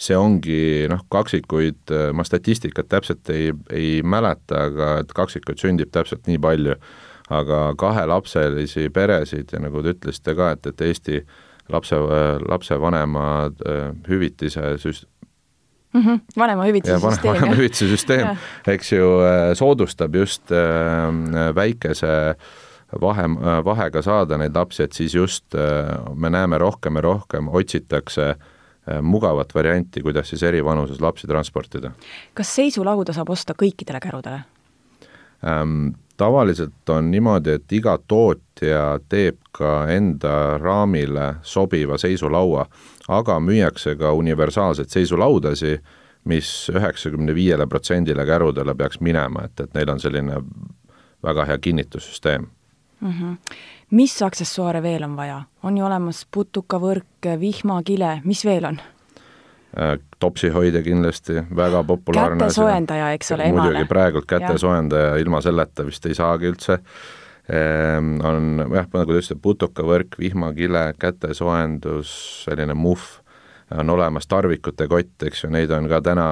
see 0.01 0.17
ongi 0.17 0.87
noh, 0.89 1.03
kaksikuid, 1.13 1.93
ma 2.17 2.25
statistikat 2.25 2.89
täpselt 2.89 3.29
ei, 3.33 3.51
ei 3.69 4.01
mäleta, 4.01 4.65
aga 4.71 4.91
et 5.03 5.13
kaksikuid 5.13 5.61
sündib 5.61 5.91
täpselt 5.93 6.25
nii 6.29 6.39
palju, 6.41 6.77
aga 7.31 7.61
kahelapselisi 7.79 8.89
peresid 8.93 9.53
ja 9.53 9.61
nagu 9.61 9.83
te 9.83 9.93
ütlesite 9.95 10.35
ka, 10.37 10.51
et, 10.55 10.71
et 10.73 10.85
Eesti 10.87 11.21
lapse, 11.71 11.99
lapsevanema 12.49 13.27
äh, 13.45 13.83
hüvitise 14.09 14.75
süst-, 14.81 15.07
mm 15.93 16.01
-hmm. 16.01 16.19
vanemahüvitise 16.37 16.99
süsteem. 16.99 17.33
vanemahüvitise 17.33 17.87
süsteem, 17.87 18.37
eks 18.67 18.91
ju, 18.91 19.07
äh, 19.21 19.53
soodustab 19.53 20.15
just 20.15 20.51
äh, 20.51 21.55
väikese 21.55 22.35
vahe, 23.01 23.23
vahega 23.65 24.01
saada 24.01 24.37
neid 24.37 24.55
lapsi, 24.55 24.83
et 24.83 24.93
siis 24.93 25.13
just 25.15 25.45
me 26.15 26.29
näeme 26.29 26.57
rohkem 26.57 26.95
ja 26.95 27.01
rohkem 27.01 27.47
otsitakse 27.47 28.35
mugavat 29.01 29.55
varianti, 29.55 30.01
kuidas 30.01 30.29
siis 30.29 30.43
eri 30.43 30.65
vanuses 30.65 31.01
lapsi 31.01 31.27
transportida. 31.27 31.91
kas 32.33 32.55
seisulauda 32.55 33.13
saab 33.13 33.29
osta 33.29 33.53
kõikidele 33.53 33.99
kärudele 33.99 34.43
ähm,? 35.45 35.93
Tavaliselt 36.21 36.89
on 36.89 37.09
niimoodi, 37.11 37.57
et 37.57 37.73
iga 37.73 37.97
tootja 38.07 38.99
teeb 39.09 39.39
ka 39.51 39.87
enda 39.89 40.57
raamile 40.61 41.35
sobiva 41.41 41.97
seisulaua 41.97 42.67
aga 43.11 43.39
müüakse 43.39 43.95
ka 43.99 44.13
universaalseid 44.13 44.91
seisulaudasid, 44.93 45.81
mis 46.29 46.47
üheksakümne 46.69 47.33
viiele 47.35 47.65
protsendile 47.67 48.25
kärudele 48.29 48.75
peaks 48.77 48.99
minema, 49.01 49.47
et, 49.47 49.59
et 49.59 49.73
neil 49.73 49.89
on 49.89 49.99
selline 49.99 50.37
väga 51.25 51.45
hea 51.49 51.57
kinnitussüsteem 51.57 52.45
mm. 52.99 53.11
-hmm. 53.11 53.55
mis 53.91 54.21
aksessuaare 54.21 54.83
veel 54.83 55.03
on 55.03 55.15
vaja? 55.17 55.41
on 55.63 55.77
ju 55.77 55.85
olemas 55.85 56.27
putukavõrk, 56.31 57.29
vihmakile, 57.39 58.21
mis 58.23 58.45
veel 58.45 58.65
on? 58.65 58.81
Äh, 59.71 59.99
topsihoidja 60.19 60.81
kindlasti, 60.83 61.33
väga 61.55 61.83
populaarne 61.87 62.43
kätesoojendaja, 62.43 63.11
eks 63.15 63.31
ole, 63.31 63.45
emale. 63.47 63.69
muidugi 63.69 63.87
praegult 63.87 64.25
kätesoojendaja, 64.27 65.13
ilma 65.23 65.39
selleta 65.41 65.85
vist 65.87 66.05
ei 66.05 66.15
saagi 66.17 66.49
üldse. 66.49 66.75
Ehm, 67.47 68.17
on 68.19 68.65
jah, 68.67 68.89
nagu 68.91 69.13
te 69.13 69.21
ütlesite, 69.21 69.37
putukavõrk, 69.41 70.17
vihmakile, 70.19 70.81
kätesoojendus, 70.99 72.11
selline 72.43 72.75
muhv, 72.75 73.05
on 73.79 73.93
olemas 73.95 74.27
tarvikute 74.27 74.89
kott, 74.91 75.23
eks 75.23 75.45
ju, 75.45 75.53
neid 75.55 75.71
on 75.71 75.87
ka 75.87 76.01
täna, 76.03 76.27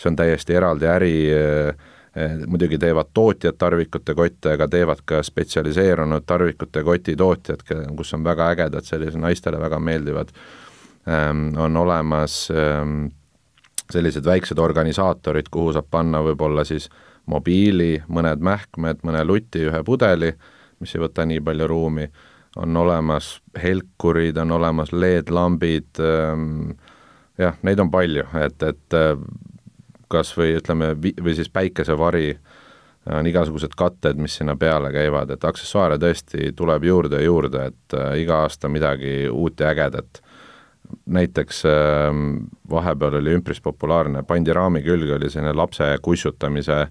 see 0.00 0.08
on 0.14 0.16
täiesti 0.16 0.56
eraldi 0.56 0.88
äri, 0.88 1.12
eh, 1.36 2.40
muidugi 2.46 2.80
teevad 2.80 3.12
tootjad 3.12 3.60
tarvikute 3.60 4.16
kotte, 4.16 4.56
aga 4.56 4.70
teevad 4.72 5.04
ka 5.04 5.20
spetsialiseerunud 5.22 6.24
tarvikute 6.24 6.80
koti 6.88 7.12
tootjad, 7.16 7.68
kus 7.96 8.16
on 8.16 8.24
väga 8.24 8.48
ägedad, 8.56 8.88
sellised 8.88 9.20
naistele 9.20 9.60
väga 9.60 9.78
meeldivad, 9.78 10.32
ehm, 10.32 10.69
on 11.06 11.76
olemas 11.76 12.50
ehm, 12.52 13.06
sellised 13.90 14.24
väiksed 14.24 14.58
organisaatorid, 14.58 15.48
kuhu 15.50 15.72
saab 15.72 15.88
panna 15.90 16.20
võib-olla 16.22 16.64
siis 16.68 16.90
äh, 16.90 16.98
mobiili, 17.30 18.00
mõned 18.08 18.42
mähkmed, 18.44 19.04
mõne 19.06 19.22
luti, 19.26 19.64
ühe 19.68 19.82
pudeli, 19.86 20.32
mis 20.80 20.94
ei 20.94 21.02
võta 21.02 21.26
nii 21.28 21.42
palju 21.44 21.68
ruumi, 21.70 22.06
on 22.60 22.76
olemas 22.76 23.36
helkurid, 23.62 24.38
on 24.42 24.56
olemas 24.56 24.92
LED-lambid 24.92 26.00
ähm,, 26.02 26.72
jah, 27.38 27.58
neid 27.66 27.82
on 27.82 27.92
palju, 27.92 28.26
et, 28.42 28.62
et 28.66 28.96
äh, 28.98 29.12
kas 30.10 30.32
või 30.38 30.56
ütleme, 30.58 30.94
või 30.98 31.36
siis 31.38 31.52
päikesevari, 31.52 32.32
on 33.10 33.26
igasugused 33.26 33.72
katted, 33.78 34.18
mis 34.20 34.34
sinna 34.36 34.56
peale 34.60 34.90
käivad, 34.92 35.30
et 35.32 35.44
aksessuaare 35.46 35.96
tõesti 36.02 36.50
tuleb 36.56 36.84
juurde 36.84 37.20
ja 37.20 37.28
juurde, 37.28 37.70
et 37.70 37.96
äh, 37.96 38.16
iga 38.24 38.42
aasta 38.44 38.68
midagi 38.68 39.22
uut 39.30 39.60
ja 39.60 39.70
ägedat. 39.72 40.20
Näiteks 41.06 41.64
äh, 41.66 42.10
vahepeal 42.70 43.20
oli 43.20 43.36
üpris 43.38 43.60
populaarne, 43.60 44.22
pandi 44.22 44.52
raami 44.52 44.82
külge, 44.82 45.14
oli 45.14 45.30
selline 45.30 45.52
lapse 45.56 45.88
kussutamise 46.02 46.86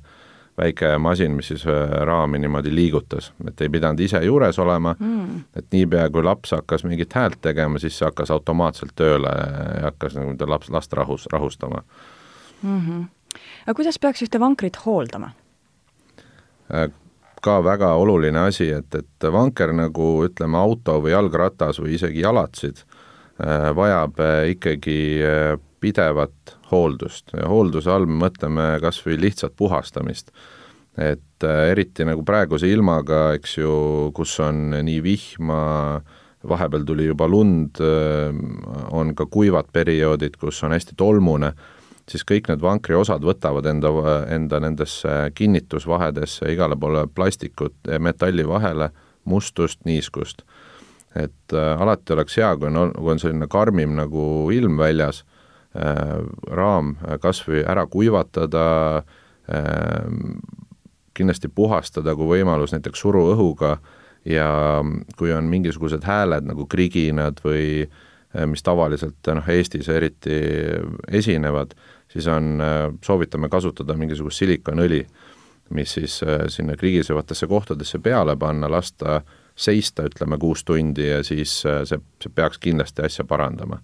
väike 0.60 0.98
masin, 0.98 1.36
mis 1.38 1.48
siis 1.48 1.66
äh, 1.68 1.92
raami 2.06 2.40
niimoodi 2.40 2.74
liigutas, 2.76 3.32
et 3.48 3.62
ei 3.62 3.70
pidanud 3.70 4.00
ise 4.04 4.22
juures 4.26 4.60
olema 4.60 4.96
mm., 5.00 5.44
et 5.56 5.68
niipea, 5.72 6.10
kui 6.10 6.24
laps 6.24 6.52
hakkas 6.58 6.84
mingit 6.84 7.14
häält 7.16 7.40
tegema, 7.42 7.80
siis 7.80 7.98
see 8.00 8.08
hakkas 8.08 8.32
automaatselt 8.36 8.96
tööle 9.00 9.32
ja 9.32 9.90
hakkas 9.90 10.18
nagu 10.20 10.50
laps, 10.52 10.72
last 10.74 10.94
rahus, 10.94 11.28
rahustama 11.32 11.84
mm. 12.62 12.80
-hmm. 12.80 13.06
aga 13.66 13.76
kuidas 13.76 14.00
peaks 14.00 14.24
ühte 14.26 14.40
vankrit 14.40 14.86
hooldama? 14.86 15.32
Äh, 16.74 16.92
ka 17.42 17.64
väga 17.64 17.94
oluline 17.96 18.40
asi, 18.40 18.70
et, 18.72 18.96
et 18.96 19.32
vanker 19.32 19.74
nagu 19.74 20.10
ütleme, 20.28 20.58
auto 20.58 21.00
või 21.04 21.14
jalgratas 21.16 21.80
või 21.80 21.96
isegi 21.96 22.24
jalatsid, 22.26 22.84
vajab 23.76 24.20
ikkagi 24.52 25.00
pidevat 25.80 26.58
hooldust 26.72 27.34
ja 27.38 27.48
hoolduse 27.50 27.92
all 27.92 28.08
me 28.10 28.20
mõtleme 28.26 28.72
kas 28.84 29.02
või 29.06 29.20
lihtsat 29.24 29.56
puhastamist. 29.58 30.32
et 31.00 31.46
äh, 31.48 31.70
eriti 31.72 32.04
nagu 32.04 32.26
praeguse 32.28 32.68
ilmaga, 32.68 33.34
eks 33.38 33.58
ju, 33.58 33.74
kus 34.12 34.34
on 34.44 34.74
nii 34.84 34.98
vihma, 35.04 36.02
vahepeal 36.50 36.84
tuli 36.84 37.06
juba 37.06 37.28
lund, 37.28 37.80
äh, 37.80 38.36
on 38.92 39.14
ka 39.16 39.26
kuivad 39.32 39.70
perioodid, 39.72 40.36
kus 40.42 40.60
on 40.64 40.76
hästi 40.76 40.98
tolmune, 41.00 41.54
siis 42.10 42.26
kõik 42.28 42.50
need 42.50 42.60
vankri 42.60 42.98
osad 43.00 43.24
võtavad 43.24 43.70
enda, 43.72 43.94
enda 44.28 44.60
nendesse 44.60 45.32
kinnitusvahedesse 45.36 46.52
igale 46.52 46.76
poole 46.76 47.06
plastikut, 47.08 47.78
metalli 48.00 48.48
vahele, 48.48 48.90
mustust, 49.24 49.80
niiskust. 49.86 50.44
Et 51.16 51.54
äh, 51.54 51.82
alati 51.82 52.14
oleks 52.14 52.38
hea, 52.38 52.54
kui 52.58 52.70
on, 52.70 52.94
kui 52.94 53.12
on 53.14 53.20
selline 53.20 53.48
karmim 53.50 53.96
nagu 53.98 54.24
ilm 54.54 54.78
väljas 54.78 55.24
Äh, 55.78 56.22
raam 56.50 56.96
kas 57.22 57.44
või 57.46 57.60
ära 57.62 57.84
kuivatada, 57.86 59.04
äh, 59.54 60.08
kindlasti 61.14 61.52
puhastada, 61.54 62.16
kui 62.18 62.26
võimalus, 62.32 62.74
näiteks 62.74 63.04
suruõhuga 63.04 63.76
ja 64.26 64.48
kui 65.20 65.30
on 65.30 65.46
mingisugused 65.46 66.08
hääled 66.10 66.50
nagu 66.50 66.66
kriginad 66.66 67.38
või 67.46 67.86
äh, 67.86 68.48
mis 68.50 68.66
tavaliselt 68.66 69.30
noh, 69.30 69.52
Eestis 69.54 69.92
eriti 69.94 70.40
esinevad, 71.06 71.78
siis 72.10 72.26
on, 72.34 72.58
soovitame 73.06 73.46
kasutada 73.54 73.94
mingisugust 73.94 74.42
silikonõli, 74.42 75.04
mis 75.78 75.94
siis 76.00 76.18
sinna 76.50 76.74
krigisevatesse 76.82 77.46
kohtadesse 77.46 78.02
peale 78.02 78.34
panna, 78.42 78.72
lasta 78.74 79.22
seista, 79.60 80.06
ütleme, 80.08 80.38
kuus 80.40 80.64
tundi 80.64 81.10
ja 81.10 81.24
siis 81.24 81.62
see, 81.62 82.00
see 82.24 82.32
peaks 82.36 82.62
kindlasti 82.64 83.04
asja 83.04 83.26
parandama 83.28 83.82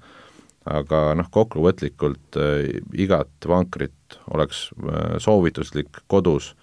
aga 0.65 1.13
noh, 1.17 1.27
kokkuvõtlikult 1.31 2.39
äh, 2.41 2.77
igat 2.97 3.47
vankrit 3.47 4.19
oleks 4.33 4.69
äh, 4.81 5.17
soovituslik 5.21 6.01
kodus 6.07 6.53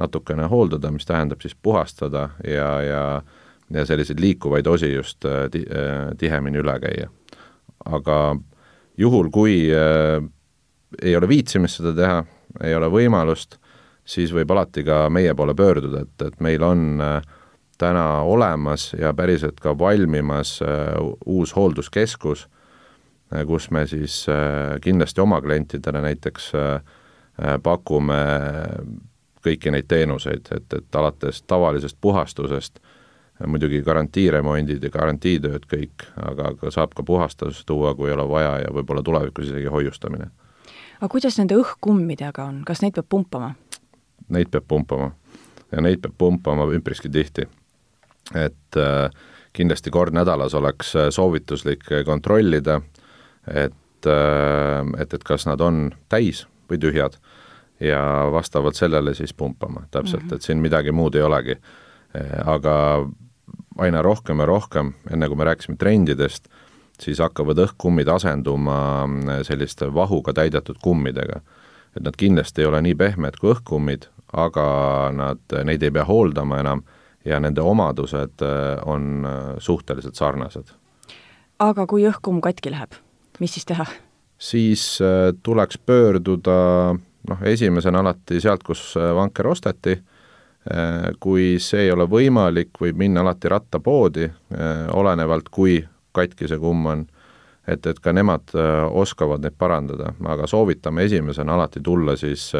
natukene 0.00 0.48
hooldada, 0.50 0.90
mis 0.90 1.06
tähendab 1.06 1.44
siis 1.44 1.54
puhastada 1.54 2.30
ja, 2.46 2.68
ja 2.82 3.04
ja 3.72 3.86
selliseid 3.86 4.20
liikuvaid 4.20 4.66
osi 4.66 4.92
just 4.92 5.24
äh, 5.24 5.48
ti-, 5.50 5.66
tihemini 6.18 6.60
üle 6.60 6.74
käia. 6.80 7.08
aga 7.84 8.36
juhul, 8.98 9.30
kui 9.30 9.68
äh, 9.72 10.22
ei 11.02 11.16
ole 11.16 11.28
viitsimist 11.28 11.80
seda 11.80 11.94
teha, 11.96 12.18
ei 12.64 12.74
ole 12.74 12.88
võimalust, 12.92 13.58
siis 14.04 14.32
võib 14.32 14.50
alati 14.52 14.84
ka 14.84 15.08
meie 15.10 15.34
poole 15.34 15.54
pöörduda, 15.54 16.04
et, 16.04 16.26
et 16.28 16.40
meil 16.44 16.62
on 16.62 17.00
äh, 17.00 17.18
täna 17.78 18.20
olemas 18.22 18.92
ja 18.98 19.14
päriselt 19.14 19.60
ka 19.60 19.78
valmimas 19.78 20.60
äh, 20.62 20.68
uus 21.26 21.56
hoolduskeskus 21.56 22.48
Äh, 23.34 23.46
kus 23.46 23.70
me 23.70 23.86
siis 23.86 24.26
äh, 24.28 24.80
kindlasti 24.80 25.20
oma 25.20 25.40
klientidele 25.40 26.02
näiteks 26.02 26.52
pakume 27.62 28.16
kõiki 29.42 29.72
neid 29.74 29.88
teenuseid, 29.90 30.46
et, 30.54 30.74
et 30.76 30.96
alates 30.96 31.40
tavalisest 31.50 31.96
puhastusest, 32.00 32.78
muidugi 33.50 33.80
garantiiremondid 33.82 34.86
ja 34.86 34.90
garantiitööd 34.94 35.66
kõik, 35.66 36.04
aga, 36.14 36.52
aga 36.54 36.70
saab 36.70 36.94
ka 36.94 37.02
puhastust 37.02 37.66
tuua, 37.66 37.90
kui 37.98 38.06
ei 38.06 38.14
ole 38.14 38.28
vaja 38.30 38.52
ja 38.62 38.70
võib-olla 38.70 39.02
tulevikus 39.02 39.50
isegi 39.50 39.66
hoiustamine. 39.66 40.30
aga 41.00 41.10
kuidas 41.10 41.40
nende 41.40 41.58
õhkkummidega 41.58 42.46
on, 42.46 42.62
kas 42.64 42.84
neid 42.86 42.94
peab 42.94 43.10
pumpama? 43.10 43.50
Neid 44.28 44.54
peab 44.54 44.70
pumpama 44.70 45.10
ja 45.72 45.82
neid 45.82 46.06
peab 46.06 46.14
pumpama 46.18 46.70
üpriski 46.70 47.10
tihti. 47.10 47.48
Et 48.34 48.76
äh, 48.76 49.10
kindlasti 49.52 49.90
kord 49.90 50.14
nädalas 50.14 50.54
oleks 50.54 50.94
soovituslik 51.10 51.84
kontrollida 52.06 52.80
äh, 52.80 53.64
et, 53.64 54.06
äh, 54.06 55.00
et, 55.00 55.14
et 55.14 55.24
kas 55.24 55.46
nad 55.46 55.60
on 55.60 55.90
täis 56.08 56.46
või 56.70 56.80
tühjad. 56.80 57.18
ja 57.80 58.30
vastavalt 58.32 58.78
sellele 58.78 59.14
siis 59.14 59.34
pumpama 59.34 59.82
täpselt 59.90 60.22
-hmm. 60.22 60.34
et 60.34 60.42
siin 60.42 60.58
midagi 60.58 60.92
muud 60.92 61.14
ei 61.14 61.22
olegi. 61.22 61.56
aga 62.44 63.06
aina 63.78 64.02
rohkem 64.02 64.38
ja 64.38 64.46
rohkem, 64.46 64.92
enne 65.10 65.28
kui 65.28 65.36
me 65.36 65.44
rääkisime 65.44 65.76
trendidest, 65.76 66.48
siis 67.00 67.18
hakkavad 67.18 67.58
õhkkummid 67.58 68.08
asenduma 68.08 69.08
selliste 69.42 69.94
vahuga 69.94 70.32
täidetud 70.32 70.76
kummidega. 70.82 71.40
et 71.96 72.02
nad 72.02 72.16
kindlasti 72.16 72.60
ei 72.60 72.66
ole 72.66 72.82
nii 72.82 72.94
pehmed 72.94 73.36
kui 73.40 73.52
õhkkummid, 73.52 74.06
aga 74.32 75.10
nad, 75.12 75.38
neid 75.64 75.82
ei 75.82 75.90
pea 75.90 76.04
hooldama 76.04 76.58
enam 76.58 76.82
ja 77.24 77.40
nende 77.40 77.62
omadused 77.62 78.42
on 78.86 79.26
suhteliselt 79.58 80.14
sarnased. 80.14 80.74
aga 81.58 81.86
kui 81.86 82.04
õhkkumm 82.08 82.40
katki 82.44 82.70
läheb, 82.70 82.96
mis 83.40 83.54
siis 83.54 83.64
teha? 83.64 83.86
siis 84.38 84.98
tuleks 85.42 85.78
pöörduda 85.78 86.60
noh, 87.28 87.42
esimesena 87.42 88.02
alati 88.04 88.40
sealt, 88.40 88.62
kus 88.66 88.94
äh, 89.00 89.12
vanker 89.16 89.48
osteti, 89.48 89.96
äh, 89.96 91.10
kui 91.20 91.56
see 91.62 91.86
ei 91.86 91.92
ole 91.94 92.06
võimalik, 92.10 92.74
võib 92.80 93.00
minna 93.00 93.24
alati 93.24 93.52
rattapoodi, 93.52 94.28
äh, 94.28 94.86
olenevalt 94.92 95.50
kui 95.52 95.80
katki 96.14 96.48
see 96.50 96.60
kumm 96.62 96.90
on, 96.92 97.04
et, 97.66 97.86
et 97.86 98.00
ka 98.00 98.12
nemad 98.12 98.52
oskavad 98.92 99.42
neid 99.42 99.56
parandada, 99.58 100.12
aga 100.30 100.46
soovitame 100.46 101.08
esimesena 101.08 101.56
alati 101.56 101.80
tulla 101.82 102.12
siis 102.16 102.52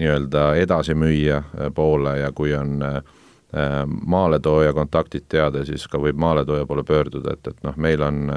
nii-öelda 0.00 0.46
edasimüüja 0.56 1.42
poole 1.76 2.16
ja 2.18 2.32
kui 2.32 2.54
on 2.56 2.80
maaletooja 4.06 4.72
kontaktid 4.72 5.26
teada, 5.28 5.64
siis 5.68 5.84
ka 5.88 5.98
võib 6.00 6.16
maaletooja 6.16 6.66
poole 6.66 6.84
pöörduda, 6.88 7.34
et, 7.36 7.46
et 7.52 7.64
noh, 7.66 7.76
meil 7.76 8.00
on 8.02 8.30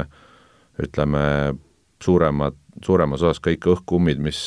ütleme, 0.84 1.22
suuremad 2.04 2.58
suuremas 2.84 3.24
osas 3.24 3.42
kõik 3.44 3.68
õhkkummid, 3.72 4.22
mis, 4.24 4.40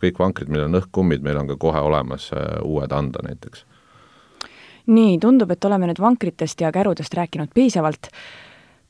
kõik 0.00 0.20
vankrid, 0.20 0.50
millel 0.50 0.68
on 0.68 0.80
õhkkummid, 0.80 1.24
meil 1.24 1.40
on 1.40 1.50
ka 1.50 1.58
kohe 1.60 1.80
olemas 1.84 2.30
uued 2.64 2.92
anda 2.92 3.22
näiteks. 3.26 3.64
nii, 4.86 5.18
tundub, 5.20 5.50
et 5.50 5.64
oleme 5.64 5.90
nüüd 5.90 6.00
vankritest 6.00 6.60
ja 6.60 6.72
kärudest 6.72 7.14
rääkinud 7.14 7.52
piisavalt. 7.54 8.08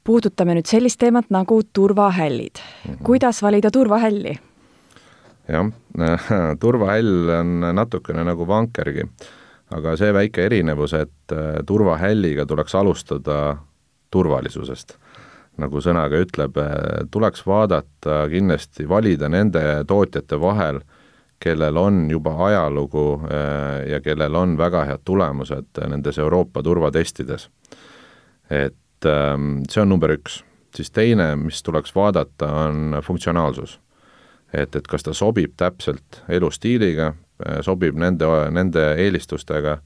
puudutame 0.04 0.54
nüüd 0.54 0.66
sellist 0.66 0.98
teemat 0.98 1.30
nagu 1.30 1.60
turvahällid 1.72 2.56
mm. 2.58 2.92
-hmm. 2.92 3.02
kuidas 3.04 3.42
valida 3.42 3.70
turvahälli? 3.70 4.38
jah, 5.48 5.66
turvahäll 6.60 7.28
on 7.40 7.60
natukene 7.74 8.24
nagu 8.24 8.46
vankergi, 8.46 9.02
aga 9.70 9.96
see 9.96 10.12
väike 10.14 10.46
erinevus, 10.46 10.94
et 10.94 11.32
äh, 11.32 11.60
turvahälliga 11.66 12.46
tuleks 12.46 12.74
alustada 12.74 13.56
turvalisusest 14.10 14.96
nagu 15.58 15.82
sõna 15.82 16.06
ka 16.10 16.22
ütleb, 16.22 16.58
eh, 16.62 17.04
tuleks 17.10 17.44
vaadata 17.46 18.22
kindlasti, 18.30 18.86
valida 18.88 19.28
nende 19.28 19.62
tootjate 19.88 20.38
vahel, 20.40 20.80
kellel 21.42 21.76
on 21.78 22.06
juba 22.10 22.34
ajalugu 22.48 23.06
eh, 23.30 23.90
ja 23.92 24.00
kellel 24.02 24.34
on 24.38 24.56
väga 24.58 24.84
head 24.88 25.04
tulemused 25.06 25.82
nendes 25.86 26.18
Euroopa 26.18 26.62
turvatestides. 26.62 27.48
et 28.50 29.04
ehm, 29.04 29.62
see 29.68 29.82
on 29.82 29.88
number 29.88 30.10
üks. 30.10 30.42
siis 30.74 30.90
teine, 30.90 31.36
mis 31.36 31.62
tuleks 31.62 31.94
vaadata, 31.94 32.46
on 32.46 33.00
funktsionaalsus. 33.02 33.80
et, 34.52 34.76
et 34.76 34.86
kas 34.86 35.02
ta 35.02 35.12
sobib 35.12 35.52
täpselt 35.56 36.22
elustiiliga, 36.28 37.14
sobib 37.62 37.98
nende, 37.98 38.26
nende 38.50 38.82
eelistustega, 38.98 39.76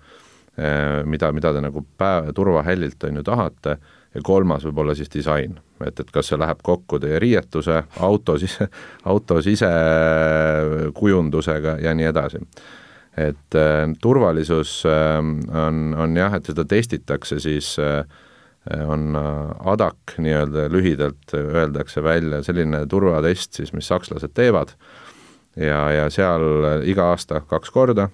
mida, 1.04 1.32
mida 1.32 1.52
te 1.52 1.60
nagu 1.64 1.82
päev, 1.98 2.32
turvahällilt, 2.36 3.04
on 3.08 3.20
ju, 3.20 3.24
tahate 3.24 3.76
ja 4.14 4.20
kolmas 4.24 4.64
võib 4.66 4.78
olla 4.82 4.94
siis 4.96 5.10
disain, 5.12 5.60
et, 5.84 6.00
et 6.00 6.10
kas 6.12 6.26
see 6.30 6.38
läheb 6.40 6.58
kokku 6.64 6.98
teie 7.02 7.18
riietuse, 7.22 7.82
auto 8.04 8.32
sise, 8.40 8.64
auto 9.12 9.34
sisekujundusega 9.44 11.72
ja 11.82 11.90
nii 11.96 12.08
edasi. 12.12 12.38
et 13.16 13.54
äh, 13.54 13.92
turvalisus 14.00 14.86
äh, 14.88 15.18
on, 15.66 15.94
on 15.98 16.16
jah, 16.16 16.34
et 16.34 16.44
seda 16.48 16.64
testitakse 16.64 17.40
siis 17.40 17.78
äh, 17.78 18.04
on 18.88 19.16
äh, 19.16 19.22
ADAC 19.72 19.96
nii-öelda 20.18 20.68
lühidalt 20.72 21.34
öeldakse 21.34 22.02
välja, 22.02 22.42
selline 22.42 22.86
turvatest 22.86 23.52
siis, 23.60 23.72
mis 23.72 23.88
sakslased 23.88 24.30
teevad 24.34 24.68
ja, 25.56 25.90
ja 25.92 26.10
seal 26.10 26.84
iga 26.88 27.10
aasta 27.12 27.42
kaks 27.48 27.70
korda 27.70 28.08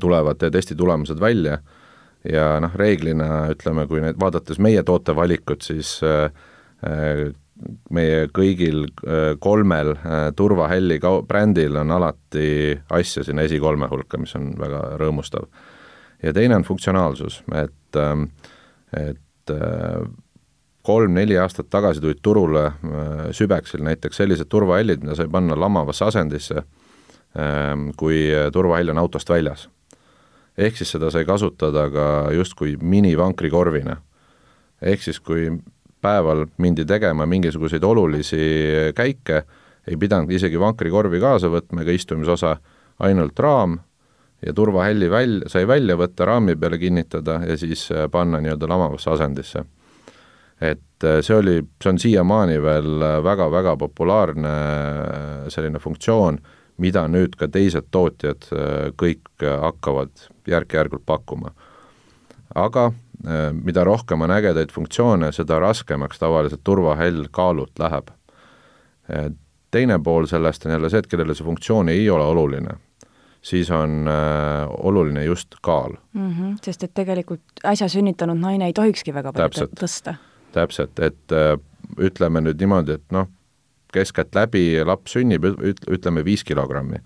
tulevad 0.00 0.40
testi 0.52 0.74
tulemused 0.76 1.20
välja 1.20 1.58
ja 2.32 2.58
noh, 2.62 2.74
reeglina 2.76 3.46
ütleme, 3.52 3.86
kui 3.88 4.02
nüüd 4.02 4.18
vaadates 4.20 4.60
meie 4.62 4.82
tootevalikut, 4.86 5.64
siis 5.66 5.96
äh, 6.06 6.30
äh, 6.86 7.26
meie 7.94 8.26
kõigil 8.34 8.86
äh, 8.86 9.34
kolmel 9.40 9.94
turvahälli 10.36 10.98
kau-, 11.02 11.22
brändil 11.28 11.76
on 11.80 11.92
alati 11.94 12.74
asja 12.96 13.24
sinna 13.26 13.44
esikolme 13.46 13.88
hulka, 13.92 14.20
mis 14.20 14.34
on 14.38 14.52
väga 14.58 14.82
rõõmustav. 15.00 15.48
ja 16.22 16.32
teine 16.32 16.56
on 16.56 16.64
funktsionaalsus, 16.64 17.42
et, 17.54 17.96
ähm, 18.00 18.28
et 18.96 19.50
kolm-neli 20.84 21.38
aastat 21.40 21.70
tagasi 21.72 22.00
tulid 22.00 22.20
turule 22.22 22.66
Sübexil 23.32 23.82
näiteks 23.84 24.20
sellised 24.20 24.50
turvahällid, 24.52 25.00
mida 25.00 25.16
sai 25.16 25.28
panna 25.32 25.56
lamavasse 25.56 26.04
asendisse, 26.04 26.62
ähm, 27.40 27.88
kui 27.96 28.28
turvahäll 28.52 28.92
on 28.92 29.00
autost 29.00 29.32
väljas 29.32 29.68
ehk 30.58 30.76
siis 30.78 30.92
seda 30.94 31.10
sai 31.10 31.24
kasutada 31.26 31.88
ka 31.90 32.06
justkui 32.34 32.76
minivankrikorvina. 32.80 33.96
ehk 34.82 35.02
siis, 35.02 35.20
kui 35.20 35.50
päeval 36.02 36.46
mindi 36.58 36.84
tegema 36.84 37.26
mingisuguseid 37.26 37.82
olulisi 37.82 38.38
käike, 38.94 39.42
ei 39.88 39.96
pidanud 39.96 40.30
isegi 40.30 40.60
vankrikorvi 40.60 41.20
kaasa 41.20 41.48
võtma 41.48 41.82
ega 41.82 41.92
istumisosa, 41.92 42.56
ainult 42.98 43.38
raam 43.38 43.78
ja 44.46 44.52
turvahälli 44.52 45.08
väl-, 45.10 45.42
sai 45.46 45.66
välja 45.68 45.96
võtta, 45.96 46.26
raami 46.28 46.56
peale 46.56 46.78
kinnitada 46.78 47.40
ja 47.48 47.56
siis 47.56 47.88
äh, 47.92 48.08
panna 48.10 48.40
nii-öelda 48.40 48.68
lamavasse 48.68 49.10
asendisse. 49.10 49.64
Et 50.60 51.04
äh, 51.04 51.20
see 51.22 51.36
oli, 51.36 51.60
see 51.82 51.90
on 51.90 51.98
siiamaani 51.98 52.60
veel 52.62 53.06
väga-väga 53.24 53.76
populaarne 53.76 54.52
äh, 54.52 55.48
selline 55.48 55.78
funktsioon 55.78 56.38
mida 56.82 57.06
nüüd 57.10 57.36
ka 57.38 57.48
teised 57.52 57.90
tootjad 57.94 58.48
äh, 58.52 58.90
kõik 58.98 59.28
äh, 59.42 59.54
hakkavad 59.62 60.26
järk-järgult 60.50 61.04
pakkuma. 61.06 61.52
aga 62.54 62.86
äh, 62.86 63.52
mida 63.52 63.84
rohkem 63.84 64.22
on 64.22 64.30
ägedaid 64.30 64.72
funktsioone, 64.72 65.32
seda 65.32 65.58
raskemaks 65.60 66.18
tavaliselt 66.18 66.64
turvahäll 66.64 67.28
kaalult 67.30 67.78
läheb. 67.78 68.10
Teine 69.70 69.98
pool 70.00 70.24
sellest 70.26 70.64
on 70.64 70.72
jälle 70.72 70.88
see, 70.88 71.02
et 71.02 71.06
kellele 71.06 71.34
see 71.34 71.44
funktsioon 71.44 71.90
ei 71.92 72.06
ole 72.10 72.24
oluline, 72.24 72.78
siis 73.44 73.70
on 73.70 74.08
äh, 74.08 74.70
oluline 74.78 75.24
just 75.24 75.58
kaal 75.62 75.98
mm. 76.12 76.30
-hmm, 76.30 76.54
sest 76.62 76.82
et 76.82 76.94
tegelikult 76.94 77.60
äsja 77.64 77.88
sünnitanud 77.88 78.40
naine 78.40 78.66
ei 78.66 78.72
tohikski 78.72 79.14
väga 79.14 79.32
palju 79.32 79.68
tõsta. 79.80 80.16
Täpselt, 80.54 80.98
et 81.02 81.34
äh, 81.34 81.54
ütleme 82.00 82.42
nüüd 82.44 82.60
niimoodi, 82.60 82.98
et 82.98 83.14
noh, 83.14 83.28
keskeltläbi 83.94 84.82
laps 84.86 85.14
sünnib, 85.14 85.44
ütleme 85.44 86.24
viis 86.26 86.44
kilogrammi. 86.46 87.02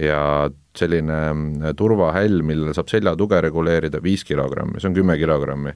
ja 0.00 0.48
selline 0.78 1.16
mm, 1.32 1.72
turvahäll, 1.76 2.44
millel 2.46 2.72
saab 2.76 2.88
seljatuge 2.88 3.40
reguleerida, 3.42 3.98
viis 4.02 4.22
kilogrammi, 4.24 4.80
see 4.80 4.88
on 4.88 4.94
kümme 4.96 5.16
kilogrammi. 5.18 5.74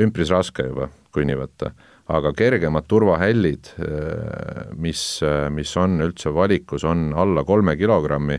ümpris 0.00 0.30
raske 0.32 0.66
juba, 0.66 0.88
kui 1.12 1.24
nii 1.24 1.36
võtta. 1.42 1.70
aga 2.08 2.32
kergemad 2.32 2.86
turvahällid, 2.88 3.72
äh, 3.82 4.72
mis, 4.78 5.20
äh, 5.22 5.50
mis 5.50 5.76
on 5.76 6.00
üldse 6.00 6.32
valikus, 6.34 6.84
on 6.84 7.12
alla 7.14 7.44
kolme 7.44 7.76
kilogrammi, 7.76 8.38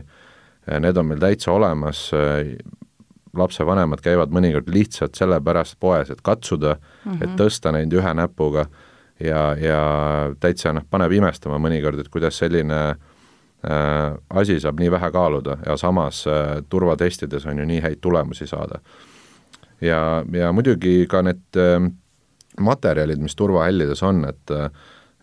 need 0.80 0.96
on 0.96 1.06
meil 1.06 1.20
täitsa 1.20 1.52
olemas, 1.52 2.10
lapsevanemad 3.36 4.00
käivad 4.04 4.32
mõnikord 4.34 4.70
lihtsalt 4.72 5.18
sellepärast 5.18 5.76
poes, 5.80 6.10
et 6.10 6.20
katsuda 6.22 6.76
mm, 6.76 7.12
-hmm. 7.12 7.22
et 7.22 7.28
mhm. 7.30 7.36
tõsta 7.40 7.72
neid 7.72 7.92
ühe 7.92 8.14
näpuga 8.14 8.66
ja, 9.20 9.56
ja 9.60 9.80
täitsa 10.40 10.72
noh, 10.72 10.86
paneb 10.90 11.12
imestama 11.12 11.58
mõnikord, 11.58 12.00
et 12.00 12.08
kuidas 12.08 12.38
selline 12.38 12.80
äh, 12.88 14.16
asi 14.30 14.60
saab 14.60 14.80
nii 14.80 14.90
vähe 14.90 15.10
kaaluda 15.10 15.58
ja 15.66 15.76
samas 15.76 16.26
äh, 16.26 16.62
turvatestides 16.68 17.46
on 17.46 17.58
ju 17.58 17.64
nii 17.64 17.80
häid 17.80 17.98
tulemusi 18.00 18.46
saada. 18.46 18.80
ja, 19.80 20.24
ja 20.32 20.52
muidugi 20.52 21.06
ka 21.06 21.22
need 21.22 21.56
äh, 21.56 21.90
materjalid, 22.60 23.18
mis 23.18 23.36
turvahällides 23.36 24.02
on, 24.02 24.24
et 24.24 24.50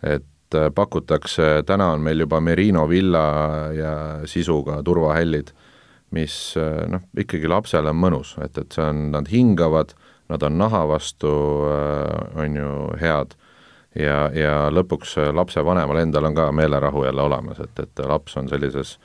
et 0.02 0.54
äh, 0.54 0.70
pakutakse, 0.74 1.62
täna 1.66 1.90
on 1.92 2.00
meil 2.00 2.20
juba 2.20 2.40
Merino 2.40 2.88
villa 2.88 3.26
ja 3.74 3.92
sisuga 4.24 4.82
turvahällid, 4.82 5.50
mis 6.14 6.54
äh, 6.56 6.84
noh, 6.90 7.02
ikkagi 7.18 7.48
lapsele 7.50 7.90
on 7.90 7.98
mõnus, 8.00 8.36
et, 8.44 8.58
et 8.58 8.76
see 8.76 8.84
on, 8.84 9.08
nad 9.14 9.28
hingavad, 9.30 9.94
nad 10.30 10.42
on 10.46 10.58
naha 10.58 10.84
vastu, 10.90 11.32
äh, 11.70 12.38
on 12.42 12.56
ju, 12.58 12.70
head 13.00 13.36
ja, 13.98 14.26
ja 14.34 14.54
lõpuks 14.72 15.16
lapsevanemal 15.34 16.02
endal 16.02 16.30
on 16.30 16.36
ka 16.36 16.50
meelerahu 16.54 17.06
jälle 17.06 17.26
olemas, 17.26 17.60
et, 17.64 17.82
et 17.82 18.04
laps 18.06 18.36
on 18.38 18.50
sellises 18.52 18.96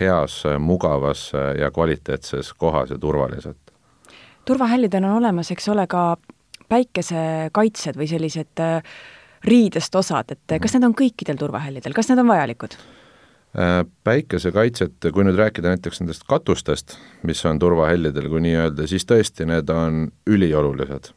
heas, 0.00 0.42
mugavas 0.58 1.30
ja 1.58 1.68
kvaliteetses 1.70 2.54
kohas 2.56 2.90
ja 2.90 2.98
turvaliselt. 2.98 3.74
turvahällidel 4.44 5.04
on 5.04 5.18
olemas, 5.18 5.50
eks 5.52 5.68
ole, 5.68 5.84
ka 5.86 6.16
päikesekaitsed 6.68 7.98
või 8.00 8.08
sellised 8.08 8.62
riidest 9.44 9.94
osad, 9.94 10.32
et 10.32 10.56
kas 10.62 10.78
need 10.78 10.86
on 10.88 10.96
kõikidel 10.96 11.36
turvahällidel, 11.36 11.92
kas 11.92 12.08
need 12.08 12.22
on 12.22 12.30
vajalikud? 12.32 12.78
Äh, 13.58 13.84
päikesekaitset, 14.04 14.94
kui 15.12 15.26
nüüd 15.26 15.36
rääkida 15.36 15.74
näiteks 15.74 15.98
nendest 16.00 16.22
katustest, 16.24 16.94
mis 17.28 17.42
on 17.44 17.58
turvahellidel, 17.60 18.30
kui 18.32 18.40
nii 18.46 18.54
öelda, 18.56 18.86
siis 18.88 19.04
tõesti, 19.04 19.44
need 19.44 19.68
on 19.68 20.06
üliolulised. 20.26 21.12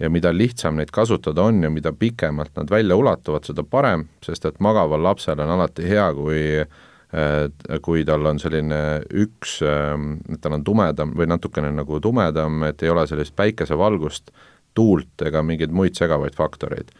ja 0.00 0.08
mida 0.10 0.32
lihtsam 0.32 0.78
neid 0.80 0.90
kasutada 0.90 1.42
on 1.42 1.62
ja 1.62 1.70
mida 1.70 1.92
pikemalt 1.92 2.56
nad 2.56 2.70
välja 2.70 2.96
ulatuvad, 2.96 3.44
seda 3.44 3.62
parem, 3.62 4.06
sest 4.24 4.44
et 4.48 4.58
magaval 4.58 5.02
lapsel 5.02 5.38
on 5.38 5.50
alati 5.50 5.86
hea, 5.86 6.10
kui 6.14 6.42
äh, 6.58 7.78
kui 7.82 8.04
tal 8.04 8.26
on 8.26 8.42
selline 8.42 9.04
üks, 9.14 9.60
ähm, 9.62 10.16
tal 10.40 10.58
on 10.58 10.64
tumedam 10.64 11.14
või 11.14 11.30
natukene 11.30 11.70
nagu 11.70 12.00
tumedam, 12.00 12.64
et 12.66 12.82
ei 12.82 12.90
ole 12.90 13.06
sellist 13.06 13.36
päikesevalgust, 13.36 14.32
tuult 14.74 15.22
ega 15.22 15.42
mingeid 15.42 15.70
muid 15.70 15.94
segavaid 15.94 16.34
faktoreid. 16.34 16.90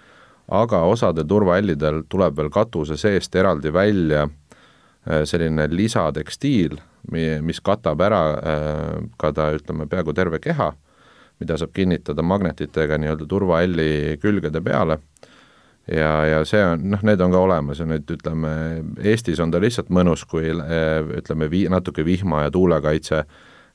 aga 0.49 0.83
osadel 0.83 1.27
turvahellidel 1.27 2.05
tuleb 2.09 2.37
veel 2.37 2.51
katuse 2.51 2.97
seest 2.97 3.35
eraldi 3.35 3.73
välja 3.73 4.29
Äh, 4.29 4.50
selline 5.07 5.67
lisatekstiil, 5.73 6.77
mis 7.43 7.61
katab 7.65 8.01
ära 8.05 8.23
äh, 8.37 8.97
ka 9.21 9.33
ta, 9.33 9.51
ütleme, 9.57 9.89
peaaegu 9.89 10.13
terve 10.17 10.41
keha, 10.43 10.71
mida 11.41 11.57
saab 11.57 11.73
kinnitada 11.73 12.23
magnetitega 12.23 12.99
nii-öelda 13.01 13.29
turvahälli 13.29 14.19
külgede 14.21 14.61
peale. 14.61 15.01
Ja, 15.91 16.11
ja 16.29 16.43
see 16.47 16.61
on, 16.63 16.85
noh, 16.93 17.01
need 17.03 17.23
on 17.25 17.33
ka 17.33 17.41
olemas 17.41 17.81
ja 17.81 17.87
nüüd 17.89 18.11
ütleme, 18.13 18.51
Eestis 19.01 19.41
on 19.41 19.51
ta 19.51 19.59
lihtsalt 19.63 19.89
mõnus, 19.89 20.27
kui 20.29 20.53
äh, 20.53 21.01
ütleme, 21.23 21.49
vii-, 21.51 21.71
natuke 21.73 22.05
vihma- 22.07 22.45
ja 22.47 22.53
tuulekaitse, 22.55 23.25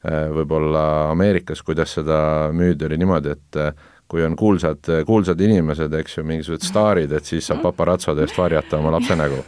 võib-olla 0.06 1.10
Ameerikas, 1.10 1.64
kuidas 1.66 1.96
seda 1.96 2.52
müüdi, 2.54 2.86
oli 2.86 3.00
niimoodi, 3.02 3.32
et 3.34 3.58
kui 4.06 4.22
on 4.22 4.36
kuulsad, 4.38 4.86
kuulsad 5.08 5.42
inimesed, 5.42 5.98
eks 5.98 6.20
ju, 6.20 6.24
mingisugused 6.30 6.68
staarid, 6.70 7.16
et 7.18 7.26
siis 7.26 7.48
saab 7.50 7.64
paparatsode 7.66 8.22
eest 8.22 8.38
varjata 8.38 8.78
oma 8.78 8.94
lapse 8.94 9.18
nägu 9.18 9.42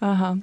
ahah, 0.00 0.36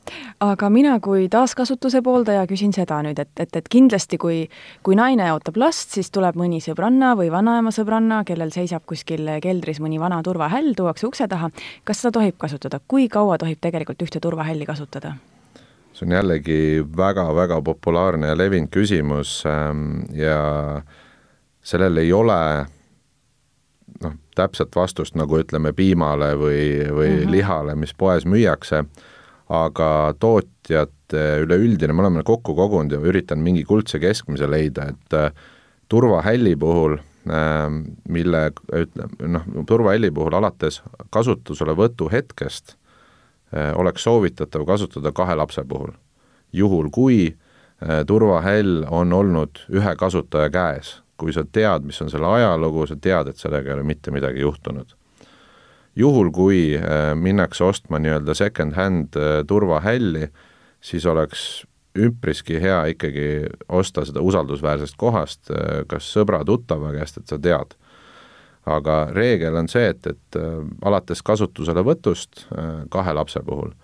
aga 0.44 0.70
mina 0.70 0.98
kui 1.00 1.30
taaskasutuse 1.32 2.02
pooldaja 2.04 2.44
küsin 2.48 2.74
seda 2.76 2.98
nüüd, 3.06 3.20
et, 3.22 3.32
et, 3.40 3.56
et 3.56 3.70
kindlasti 3.72 4.20
kui, 4.20 4.42
kui 4.84 4.98
naine 5.00 5.30
ootab 5.34 5.58
last, 5.62 5.96
siis 5.96 6.12
tuleb 6.12 6.36
mõni 6.40 6.60
sõbranna 6.64 7.14
või 7.16 7.30
vanaema 7.32 7.72
sõbranna, 7.76 8.24
kellel 8.28 8.52
seisab 8.56 8.84
kuskil 8.90 9.30
keldris 9.44 9.80
mõni 9.84 10.00
vana 10.02 10.22
turvahäll, 10.24 10.74
tuuakse 10.76 11.08
ukse 11.08 11.28
taha. 11.32 11.50
kas 11.84 12.04
seda 12.04 12.18
tohib 12.20 12.38
kasutada, 12.38 12.82
kui 12.88 13.08
kaua 13.10 13.38
tohib 13.40 13.62
tegelikult 13.64 14.04
ühte 14.04 14.20
turvahälli 14.20 14.68
kasutada? 14.68 15.16
see 15.96 16.10
on 16.10 16.12
jällegi 16.12 16.84
väga-väga 16.98 17.62
populaarne 17.64 18.28
ja 18.28 18.38
levinud 18.38 18.68
küsimus 18.68 19.46
ähm, 19.48 20.02
ja 20.12 20.82
sellel 21.64 21.98
ei 21.98 22.12
ole 22.14 22.40
noh, 24.04 24.18
täpset 24.36 24.76
vastust, 24.76 25.16
nagu 25.16 25.40
ütleme, 25.40 25.72
piimale 25.74 26.34
või, 26.36 26.60
või 26.92 27.10
mm 27.10 27.22
-hmm. 27.22 27.32
lihale, 27.32 27.76
mis 27.76 27.94
poes 27.94 28.26
müüakse 28.26 28.84
aga 29.50 29.90
tootjate 30.20 31.26
üleüldine, 31.44 31.94
me 31.94 32.02
oleme 32.02 32.24
kokku 32.26 32.56
kogunud 32.58 32.96
ja 32.96 33.02
üritanud 33.02 33.46
mingi 33.46 33.64
kuldse 33.68 34.00
keskmise 34.02 34.50
leida, 34.50 34.90
et 34.94 35.18
äh, 35.18 35.30
turvahälli 35.90 36.56
puhul 36.56 36.98
äh,, 36.98 37.70
mille 38.10 38.44
ütleme, 38.74 39.30
noh, 39.38 39.46
turvahälli 39.68 40.12
puhul 40.12 40.38
alates 40.40 40.82
kasutuselevõtu 41.14 42.10
hetkest 42.12 42.76
äh, 43.54 43.72
oleks 43.78 44.08
soovitatav 44.10 44.66
kasutada 44.66 45.14
kahe 45.14 45.38
lapse 45.38 45.64
puhul. 45.64 45.94
juhul, 46.54 46.90
kui 46.90 47.36
äh, 47.36 48.06
turvahäll 48.08 48.86
on 48.90 49.14
olnud 49.14 49.66
ühe 49.70 49.96
kasutaja 49.96 50.50
käes, 50.50 51.02
kui 51.18 51.34
sa 51.34 51.46
tead, 51.46 51.86
mis 51.86 52.02
on 52.02 52.10
selle 52.10 52.28
ajalugu, 52.28 52.88
sa 52.88 52.96
tead, 52.96 53.30
et 53.30 53.38
sellega 53.38 53.70
ei 53.70 53.78
ole 53.78 53.84
mitte 53.84 54.12
midagi 54.12 54.42
juhtunud 54.42 54.98
juhul, 55.96 56.32
kui 56.32 56.76
äh, 56.78 57.14
minnakse 57.16 57.64
ostma 57.64 58.00
nii-öelda 58.00 58.36
second-hand 58.36 59.16
äh, 59.16 59.40
turvahälli, 59.48 60.28
siis 60.82 61.06
oleks 61.06 61.66
üpriski 61.96 62.60
hea 62.62 62.82
ikkagi 62.92 63.28
osta 63.72 64.04
seda 64.06 64.22
usaldusväärsest 64.22 64.98
kohast, 65.00 65.52
äh, 65.52 65.84
kas 65.88 66.10
sõbra-tuttava 66.16 66.94
käest, 66.98 67.22
et 67.22 67.32
sa 67.32 67.40
tead. 67.40 67.76
aga 68.66 69.12
reegel 69.14 69.54
on 69.56 69.68
see, 69.70 69.92
et, 69.94 70.08
et 70.10 70.38
alates 70.82 71.20
kasutuselevõtust 71.22 72.48
kahe 72.90 73.12
lapse 73.14 73.40
puhul, 73.46 73.76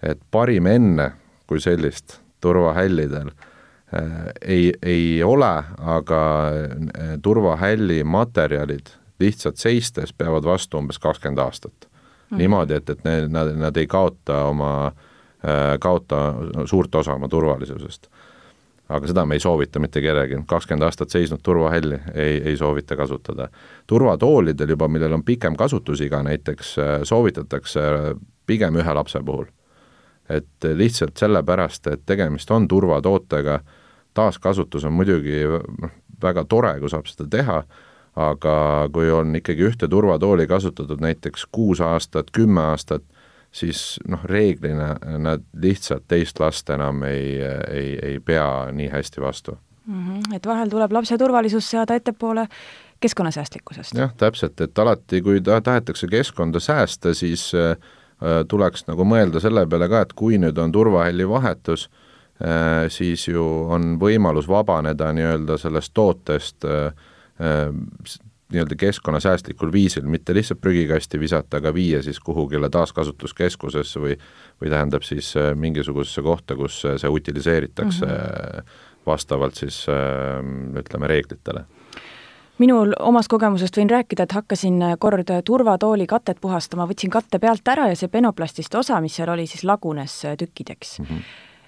et 0.00 0.16
parim 0.32 0.66
enne 0.66 1.10
kui 1.46 1.60
sellist 1.60 2.16
turvahällidel 2.40 3.28
ei, 4.40 4.72
ei 4.82 5.22
ole, 5.22 5.52
aga 5.78 6.22
turvahälli 7.22 8.04
materjalid 8.04 8.88
lihtsalt 9.18 9.56
seistes 9.56 10.12
peavad 10.12 10.44
vastu 10.44 10.78
umbes 10.78 10.98
kakskümmend 10.98 11.38
aastat 11.38 11.88
mm.. 12.30 12.38
niimoodi, 12.38 12.74
et, 12.74 12.90
et 12.90 13.04
need, 13.04 13.28
nad, 13.32 13.52
nad 13.56 13.76
ei 13.76 13.86
kaota 13.86 14.44
oma, 14.50 14.86
äh, 14.86 15.78
kaota 15.80 16.34
suurt 16.64 16.94
osa 16.94 17.14
oma 17.14 17.28
turvalisusest. 17.28 18.08
aga 18.88 19.06
seda 19.06 19.24
me 19.26 19.34
ei 19.34 19.40
soovita 19.42 19.80
mitte 19.82 20.00
kellelegi, 20.00 20.38
kakskümmend 20.46 20.86
aastat 20.86 21.10
seisnud 21.10 21.42
turvahälli 21.42 21.98
ei, 22.14 22.42
ei 22.42 22.56
soovita 22.56 22.96
kasutada. 22.96 23.48
turvatoolidel 23.86 24.68
juba, 24.68 24.88
millel 24.88 25.12
on 25.12 25.24
pikem 25.24 25.56
kasutusiga 25.56 26.22
näiteks, 26.22 26.78
äh, 26.78 27.00
soovitatakse 27.02 27.80
pigem 28.46 28.76
ühe 28.76 28.94
lapse 28.94 29.22
puhul. 29.22 29.46
et 30.28 30.64
lihtsalt 30.74 31.16
sellepärast, 31.16 31.86
et 31.86 32.00
tegemist 32.06 32.50
on 32.50 32.68
turvatootega, 32.68 33.60
taaskasutus 34.14 34.84
on 34.84 34.92
muidugi 34.92 35.44
noh, 35.82 35.90
väga 36.22 36.44
tore, 36.44 36.80
kui 36.80 36.90
saab 36.90 37.06
seda 37.06 37.28
teha 37.30 37.60
aga 38.16 38.88
kui 38.92 39.10
on 39.12 39.36
ikkagi 39.36 39.68
ühte 39.68 39.88
turvatooli 39.88 40.46
kasutatud 40.48 41.00
näiteks 41.04 41.46
kuus 41.52 41.80
aastat, 41.84 42.30
kümme 42.32 42.62
aastat, 42.72 43.04
siis 43.52 44.00
noh, 44.08 44.24
reeglina 44.24 44.94
nad 45.18 45.44
lihtsalt 45.62 46.06
teist 46.08 46.40
last 46.40 46.70
enam 46.70 47.02
ei, 47.08 47.36
ei, 47.70 47.98
ei 48.02 48.20
pea 48.20 48.72
nii 48.72 48.88
hästi 48.92 49.20
vastu 49.20 49.58
mm. 49.86 50.08
-hmm. 50.08 50.36
Et 50.36 50.46
vahel 50.46 50.68
tuleb 50.68 50.92
lapse 50.92 51.18
turvalisus 51.18 51.70
seada 51.70 51.94
ettepoole 51.94 52.48
keskkonnasäästlikkusest. 53.00 53.94
jah, 53.94 54.14
täpselt, 54.16 54.60
et 54.60 54.78
alati, 54.78 55.22
kui 55.22 55.40
ta 55.40 55.60
tahetakse 55.60 56.06
keskkonda 56.06 56.60
säästa, 56.60 57.14
siis 57.14 57.52
äh, 57.54 57.76
tuleks 58.48 58.86
nagu 58.86 59.04
mõelda 59.04 59.40
selle 59.40 59.66
peale 59.66 59.88
ka, 59.88 60.00
et 60.00 60.12
kui 60.12 60.38
nüüd 60.38 60.58
on 60.58 60.72
turvahälli 60.72 61.28
vahetus 61.28 61.90
äh,, 62.40 62.88
siis 62.88 63.28
ju 63.28 63.44
on 63.68 63.98
võimalus 64.00 64.48
vabaneda 64.48 65.12
nii-öelda 65.12 65.58
sellest 65.58 65.94
tootest 65.94 66.64
äh, 66.64 66.92
nii-öelda 67.38 68.76
keskkonnasäästlikul 68.78 69.72
viisil, 69.72 70.06
mitte 70.06 70.34
lihtsalt 70.34 70.60
prügikasti 70.60 71.20
visata, 71.20 71.58
aga 71.58 71.74
viia 71.74 72.02
siis 72.02 72.20
kuhugile 72.20 72.70
taaskasutuskeskusesse 72.70 74.00
või 74.00 74.18
või 74.62 74.70
tähendab 74.72 75.02
siis 75.02 75.34
äh, 75.36 75.54
mingisugusesse 75.54 76.22
kohta, 76.22 76.56
kus 76.56 76.80
see 76.80 77.08
utiliseeritakse 77.10 78.06
mm 78.06 78.12
-hmm. 78.12 78.76
vastavalt 79.06 79.54
siis 79.54 79.86
ütleme, 80.78 81.06
reeglitele 81.06 81.64
minul 82.58 82.92
omast 82.98 83.28
kogemusest 83.28 83.76
võin 83.76 83.90
rääkida, 83.90 84.22
et 84.22 84.32
hakkasin 84.32 84.80
kord 84.98 85.30
turvatooli 85.44 86.06
katet 86.06 86.40
puhastama, 86.40 86.86
võtsin 86.86 87.10
katte 87.10 87.38
pealt 87.38 87.68
ära 87.68 87.88
ja 87.88 87.96
see 87.96 88.08
penoplastist 88.08 88.74
osa, 88.74 89.00
mis 89.00 89.16
seal 89.16 89.28
oli, 89.28 89.46
siis 89.46 89.64
lagunes 89.64 90.22
tükkideks 90.38 90.98
mm. 90.98 91.04
-hmm. 91.04 91.22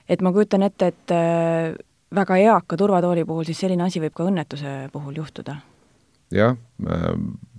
et 0.08 0.22
ma 0.22 0.32
kujutan 0.32 0.62
ette, 0.62 0.86
et 0.86 1.12
väga 2.14 2.36
eaka 2.36 2.76
turvatooli 2.76 3.24
puhul, 3.24 3.44
siis 3.44 3.60
selline 3.60 3.84
asi 3.84 4.00
võib 4.00 4.14
ka 4.16 4.28
õnnetuse 4.28 4.76
puhul 4.92 5.20
juhtuda? 5.20 5.58
jah, 6.30 6.56
äh, 6.86 7.12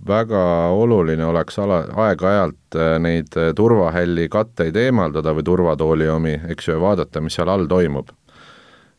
väga 0.06 0.42
oluline 0.78 1.24
oleks 1.26 1.58
ala, 1.58 1.82
aeg-ajalt 2.06 2.78
äh, 2.78 2.94
neid 3.02 3.36
äh, 3.38 3.52
turvahälli 3.56 4.28
katteid 4.30 4.76
eemaldada 4.76 5.34
või 5.34 5.46
turvatooli 5.46 6.08
omi, 6.08 6.36
eks 6.54 6.68
ju, 6.68 6.76
ja 6.76 6.82
vaadata, 6.82 7.22
mis 7.22 7.38
seal 7.38 7.50
all 7.50 7.68
toimub. 7.70 8.14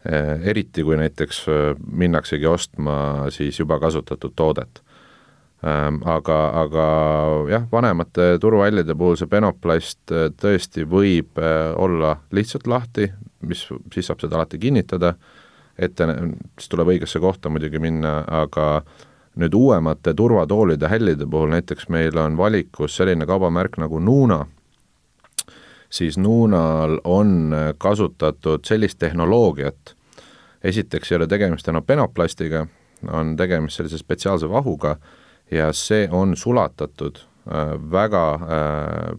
Eriti, 0.01 0.81
kui 0.81 0.95
näiteks 0.97 1.43
minnaksegi 1.77 2.47
ostma 2.49 3.27
siis 3.29 3.59
juba 3.59 3.75
kasutatud 3.77 4.31
toodet 4.33 4.79
ähm, 5.61 5.99
aga, 6.09 6.37
aga 6.57 6.85
jah, 7.51 7.67
vanemate 7.69 8.39
turvahällide 8.41 8.95
puhul 8.97 9.19
see 9.19 9.29
penoplast 9.29 10.15
tõesti 10.41 10.87
võib 10.89 11.37
olla 11.77 12.15
lihtsalt 12.33 12.65
lahti, 12.65 13.11
mis, 13.45 13.61
siis 13.93 14.09
saab 14.09 14.25
seda 14.25 14.39
alati 14.39 14.57
kinnitada 14.65 15.13
ette, 15.81 16.07
siis 16.59 16.69
tuleb 16.69 16.93
õigesse 16.93 17.19
kohta 17.19 17.49
muidugi 17.49 17.79
minna, 17.81 18.21
aga 18.27 18.83
nüüd 19.39 19.55
uuemate 19.55 20.13
turvatoolide 20.17 20.89
hällide 20.91 21.27
puhul 21.29 21.53
näiteks 21.53 21.87
meil 21.89 22.17
on 22.19 22.37
valikus 22.37 22.97
selline 22.99 23.25
kaubamärk 23.25 23.77
nagu 23.79 23.99
Nuna, 23.99 24.43
siis 25.89 26.17
Nunal 26.17 26.99
on 27.03 27.55
kasutatud 27.77 28.67
sellist 28.67 28.99
tehnoloogiat, 28.99 29.95
esiteks 30.63 31.11
ei 31.11 31.19
ole 31.19 31.27
tegemist 31.27 31.67
enam 31.67 31.83
penoplastiga, 31.87 32.65
on 33.11 33.35
tegemist 33.37 33.79
sellise 33.79 33.97
spetsiaalse 33.97 34.49
vahuga 34.49 34.97
ja 35.51 35.71
see 35.73 36.07
on 36.11 36.35
sulatatud 36.37 37.17
äh, 37.17 37.73
väga 37.91 38.25
äh, 38.35 39.17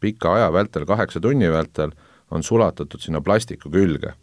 pika 0.00 0.34
aja 0.34 0.52
vältel, 0.52 0.86
kaheksa 0.86 1.20
tunni 1.20 1.50
vältel, 1.52 1.92
on 2.30 2.42
sulatatud 2.42 3.02
sinna 3.02 3.20
plastiku 3.20 3.70
külge 3.70 4.14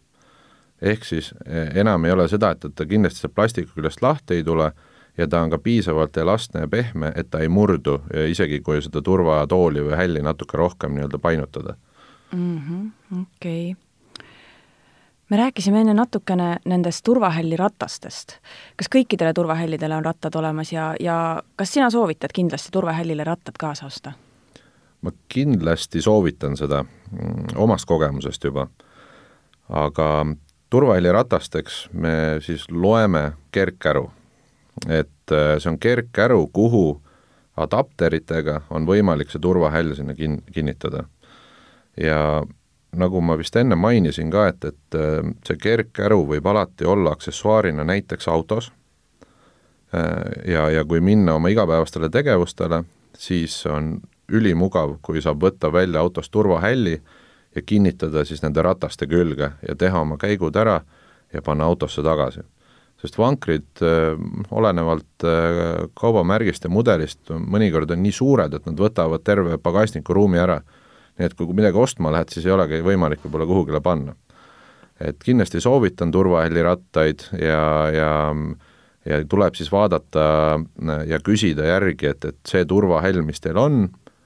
ehk 0.81 1.05
siis 1.05 1.33
eh, 1.45 1.71
enam 1.81 2.05
ei 2.05 2.11
ole 2.11 2.27
seda, 2.27 2.51
et, 2.51 2.65
et 2.65 2.75
ta 2.75 2.85
kindlasti 2.85 3.23
sealt 3.23 3.35
plastiku 3.35 3.71
küljest 3.75 4.01
lahti 4.01 4.39
ei 4.39 4.43
tule 4.43 4.71
ja 5.17 5.27
ta 5.27 5.41
on 5.41 5.49
ka 5.49 5.57
piisavalt 5.57 6.17
elastne 6.17 6.61
ja 6.65 6.67
pehme, 6.67 7.11
et 7.15 7.29
ta 7.29 7.39
ei 7.41 7.49
murdu, 7.49 7.99
isegi 8.29 8.59
kui 8.61 8.81
seda 8.85 9.01
turvatooli 9.01 9.81
või 9.89 9.97
hälli 9.97 10.21
natuke 10.21 10.57
rohkem 10.57 10.93
nii-öelda 10.93 11.19
painutada 11.19 11.75
mm. 12.31 12.57
-hmm, 12.57 13.21
okei 13.21 13.71
okay 13.71 13.87
me 15.29 15.37
rääkisime 15.37 15.81
enne 15.81 15.93
natukene 15.93 16.57
nendest 16.65 17.03
turvahälliratastest. 17.03 18.37
kas 18.75 18.89
kõikidele 18.95 19.33
turvahällidele 19.33 19.95
on 19.95 20.05
rattad 20.05 20.35
olemas 20.35 20.71
ja, 20.71 20.95
ja 20.99 21.43
kas 21.55 21.73
sina 21.73 21.89
soovitad 21.89 22.31
kindlasti 22.33 22.71
turvahällile 22.71 23.23
rattad 23.23 23.55
kaasa 23.59 23.85
osta? 23.85 24.11
ma 25.01 25.11
kindlasti 25.29 26.01
soovitan 26.01 26.57
seda 26.57 26.83
mm, 26.83 27.45
omast 27.55 27.85
kogemusest 27.85 28.43
juba, 28.43 28.67
aga 29.69 30.25
turvahälliratasteks 30.69 31.89
me 31.93 32.37
siis 32.39 32.71
loeme 32.71 33.31
kergkäru. 33.51 34.11
et 34.89 35.31
äh, 35.31 35.57
see 35.57 35.71
on 35.71 35.79
kergkäru, 35.79 36.47
kuhu 36.53 37.01
adapteritega 37.57 38.61
on 38.69 38.85
võimalik 38.85 39.31
see 39.33 39.41
turvahäll 39.41 39.95
sinna 39.97 40.13
kin-, 40.13 40.43
kinnitada. 40.53 41.03
ja 41.97 42.43
nagu 42.95 43.21
ma 43.21 43.37
vist 43.37 43.55
enne 43.55 43.75
mainisin 43.75 44.29
ka, 44.31 44.47
et, 44.47 44.65
et 44.65 44.97
äh, 44.97 45.31
see 45.47 45.57
kergkäru 45.61 46.25
võib 46.27 46.47
alati 46.47 46.85
olla 46.85 47.15
aksessuaarina 47.17 47.83
näiteks 47.83 48.27
autos 48.27 48.71
äh, 49.95 50.45
ja, 50.45 50.69
ja 50.69 50.85
kui 50.85 51.01
minna 51.01 51.33
oma 51.39 51.49
igapäevastele 51.49 52.09
tegevustele, 52.09 52.83
siis 53.17 53.65
on 53.65 53.97
ülimugav, 54.31 54.97
kui 55.01 55.21
saab 55.23 55.41
võtta 55.41 55.71
välja 55.73 56.03
autost 56.03 56.31
turvahälli 56.31 56.99
ja 57.57 57.65
kinnitada 57.65 58.23
siis 58.25 58.43
nende 58.45 58.61
rataste 58.63 59.07
külge 59.09 59.51
ja 59.67 59.75
teha 59.75 60.03
oma 60.05 60.19
käigud 60.21 60.55
ära 60.55 60.79
ja 61.33 61.41
panna 61.41 61.65
autosse 61.65 62.03
tagasi. 62.05 62.45
sest 63.01 63.17
vankrid 63.17 63.81
äh, 63.85 64.17
olenevalt 64.51 65.25
kaubamärgist 65.93 66.63
ja 66.63 66.69
mudelist 66.69 67.29
mõnikord 67.29 67.91
on 67.91 68.03
nii 68.03 68.11
suured, 68.11 68.53
et 68.53 68.65
nad 68.65 68.79
võtavad 68.79 69.23
terve 69.23 69.57
pagasniku 69.57 70.13
ruumi 70.13 70.39
ära 70.41 70.61
nii 71.17 71.27
et 71.27 71.35
kui 71.37 71.49
midagi 71.57 71.77
ostma 71.81 72.11
lähed, 72.13 72.31
siis 72.31 72.45
ei 72.45 72.53
olegi 72.53 72.83
võimalik 72.85 73.23
võib-olla 73.25 73.49
kuhugile 73.49 73.81
panna. 73.81 74.15
et 74.99 75.17
kindlasti 75.21 75.61
soovitan 75.61 76.11
turvahällirattaid 76.11 77.27
ja, 77.41 77.61
ja 77.93 78.11
ja 79.07 79.21
tuleb 79.29 79.55
siis 79.55 79.69
vaadata 79.71 80.59
ja 81.07 81.19
küsida 81.23 81.67
järgi, 81.69 82.09
et, 82.11 82.25
et 82.25 82.37
see 82.49 82.65
turvahäll, 82.65 83.21
mis 83.23 83.39
teil 83.39 83.57
on, 83.61 83.85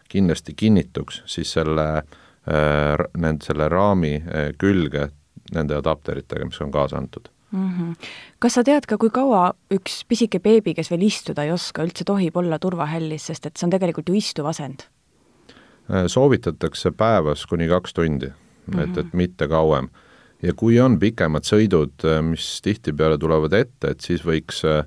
kindlasti 0.09 0.55
kinnituks 0.57 1.21
siis 1.29 1.51
selle 1.53 1.87
äh,, 1.99 2.20
nende, 2.47 3.45
selle 3.45 3.69
raami 3.69 4.15
äh, 4.17 4.49
külge 4.57 5.11
nende 5.53 5.75
adapteritega, 5.77 6.45
mis 6.45 6.61
on 6.61 6.71
kaasa 6.71 6.97
antud 6.97 7.29
mm. 7.51 7.69
-hmm. 7.69 8.07
kas 8.39 8.53
sa 8.53 8.63
tead 8.63 8.85
ka, 8.87 8.97
kui 8.97 9.09
kaua 9.09 9.53
üks 9.71 10.01
pisike 10.07 10.39
beebi, 10.39 10.73
kes 10.73 10.91
veel 10.91 11.01
istuda 11.01 11.43
ei 11.43 11.51
oska, 11.51 11.83
üldse 11.83 12.03
tohib 12.05 12.37
olla 12.37 12.59
turvahällis, 12.59 13.27
sest 13.27 13.45
et 13.45 13.57
see 13.57 13.67
on 13.67 13.71
tegelikult 13.71 14.09
ju 14.09 14.15
istuv 14.15 14.45
asend? 14.45 14.87
Äh, 15.91 16.07
soovitatakse 16.07 16.91
päevas 16.91 17.45
kuni 17.45 17.67
kaks 17.67 17.93
tundi 17.93 18.27
mm, 18.27 18.73
-hmm. 18.73 18.83
et, 18.83 18.97
et 18.97 19.05
mhm. 19.05 19.17
mitte 19.17 19.47
kauem. 19.47 19.89
ja 20.41 20.53
kui 20.53 20.79
on 20.79 20.99
pikemad 20.99 21.43
sõidud, 21.43 21.93
äh, 22.05 22.21
mis 22.23 22.61
tihtipeale 22.61 23.17
tulevad 23.17 23.53
ette, 23.53 23.87
et 23.91 23.99
siis 24.01 24.25
võiks 24.25 24.65
äh, 24.65 24.85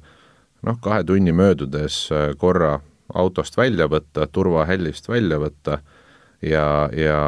noh, 0.62 0.80
kahe 0.80 1.04
tunni 1.04 1.32
möödudes 1.32 2.08
korra 2.38 2.80
autost 3.14 3.56
välja 3.56 3.86
võtta, 3.86 4.26
turvahällist 4.26 5.08
välja 5.08 5.38
võtta 5.38 5.78
ja, 6.50 6.88
ja 6.92 7.18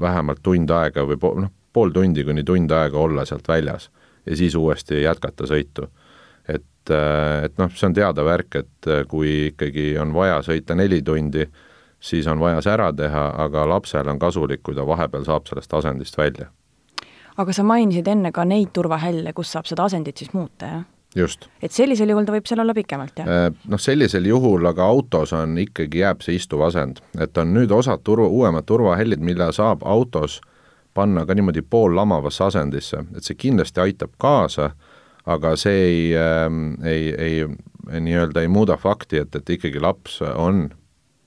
vähemalt 0.00 0.42
tund 0.42 0.70
aega 0.70 1.04
või 1.06 1.18
pool, 1.20 1.40
noh, 1.44 1.52
pool 1.72 1.92
tundi 1.94 2.24
kuni 2.24 2.44
tund 2.44 2.70
aega 2.70 2.98
olla 2.98 3.24
sealt 3.24 3.48
väljas 3.48 3.90
ja 4.26 4.36
siis 4.36 4.54
uuesti 4.54 5.02
jätkata 5.02 5.46
sõitu. 5.46 5.88
et, 6.48 6.90
et 7.44 7.58
noh, 7.58 7.72
see 7.74 7.86
on 7.86 7.94
teada 7.94 8.24
värk, 8.24 8.54
et 8.54 8.90
kui 9.08 9.50
ikkagi 9.50 9.92
on 9.98 10.14
vaja 10.14 10.40
sõita 10.42 10.74
neli 10.74 11.02
tundi, 11.02 11.46
siis 12.00 12.26
on 12.26 12.40
vaja 12.40 12.62
see 12.64 12.72
ära 12.72 12.92
teha, 12.92 13.26
aga 13.44 13.66
lapsel 13.68 14.08
on 14.08 14.18
kasulik, 14.18 14.62
kui 14.62 14.74
ta 14.74 14.86
vahepeal 14.86 15.24
saab 15.24 15.46
sellest 15.46 15.74
asendist 15.74 16.18
välja. 16.18 16.50
aga 17.36 17.52
sa 17.52 17.62
mainisid 17.64 18.08
enne 18.08 18.32
ka 18.32 18.44
neid 18.44 18.72
turvahälle, 18.72 19.32
kus 19.32 19.52
saab 19.52 19.66
seda 19.66 19.84
asendit 19.84 20.16
siis 20.16 20.32
muuta, 20.32 20.66
jah? 20.66 20.88
Just. 21.16 21.48
et 21.62 21.72
sellisel 21.72 22.12
juhul 22.12 22.28
ta 22.28 22.34
võib 22.34 22.46
seal 22.48 22.62
olla 22.64 22.74
pikemalt, 22.76 23.22
jah? 23.22 23.30
Äh, 23.46 23.48
noh, 23.70 23.80
sellisel 23.80 24.26
juhul 24.26 24.66
aga 24.70 24.86
autos 24.86 25.32
on 25.36 25.58
ikkagi, 25.58 26.04
jääb 26.04 26.22
see 26.26 26.38
istuv 26.38 26.64
asend, 26.66 27.02
et 27.20 27.38
on 27.38 27.54
nüüd 27.54 27.72
osad 27.74 28.04
turva, 28.06 28.28
uuemad 28.28 28.68
turvahällid, 28.68 29.22
mille 29.24 29.50
saab 29.56 29.84
autos 29.86 30.40
panna 30.94 31.24
ka 31.26 31.34
niimoodi 31.34 31.62
poollamavasse 31.62 32.44
asendisse, 32.50 33.04
et 33.16 33.26
see 33.26 33.38
kindlasti 33.38 33.82
aitab 33.82 34.14
kaasa, 34.18 34.72
aga 35.30 35.54
see 35.60 35.82
ei 35.86 36.04
äh,, 36.18 36.46
ei, 36.88 37.10
ei 37.14 38.00
nii-öelda 38.00 38.42
ei 38.42 38.48
muuda 38.48 38.76
fakti, 38.76 39.22
et, 39.22 39.34
et 39.34 39.56
ikkagi 39.56 39.80
laps 39.82 40.20
on 40.34 40.68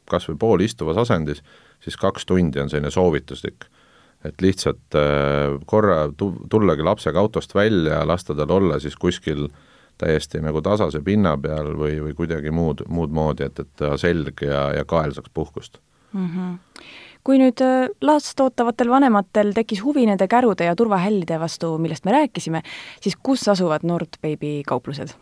kas 0.09 0.27
või 0.29 0.39
poolistuvas 0.39 0.99
asendis, 1.03 1.41
siis 1.83 1.97
kaks 1.99 2.25
tundi 2.25 2.61
on 2.61 2.71
selline 2.71 2.91
soovituslik. 2.91 3.69
et 4.23 4.41
lihtsalt 4.41 4.95
äh, 4.95 5.59
korra 5.65 6.07
tu-, 6.17 6.45
tullagi 6.49 6.83
lapsega 6.83 7.19
autost 7.19 7.55
välja 7.55 7.97
ja 7.97 8.07
lasta 8.07 8.35
tal 8.35 8.51
olla 8.55 8.79
siis 8.79 8.95
kuskil 8.95 9.49
täiesti 9.97 10.41
nagu 10.43 10.61
tasase 10.61 11.01
pinna 11.01 11.35
peal 11.37 11.73
või, 11.77 11.97
või 12.03 12.13
kuidagi 12.17 12.51
muud, 12.51 12.85
muud 12.89 13.13
moodi, 13.13 13.47
et, 13.49 13.59
et 13.59 13.87
selg 14.01 14.45
ja, 14.45 14.67
ja 14.77 14.85
kael 14.85 15.13
saaks 15.13 15.33
puhkust 15.33 15.81
mm. 16.13 16.29
-hmm 16.29 16.61
kui 17.23 17.37
nüüd 17.39 17.61
äh, 17.63 17.87
last 18.01 18.39
ootavatel 18.43 18.89
vanematel 18.91 19.53
tekkis 19.55 19.79
huvi 19.83 20.03
nende 20.05 20.27
kärude 20.27 20.65
ja 20.67 20.75
turvahällide 20.75 21.37
vastu, 21.39 21.77
millest 21.79 22.03
me 22.05 22.11
rääkisime, 22.11 22.61
siis 23.01 23.15
kus 23.15 23.47
asuvad 23.47 23.85
Nordbaby 23.87 24.59
kauplused? 24.67 25.13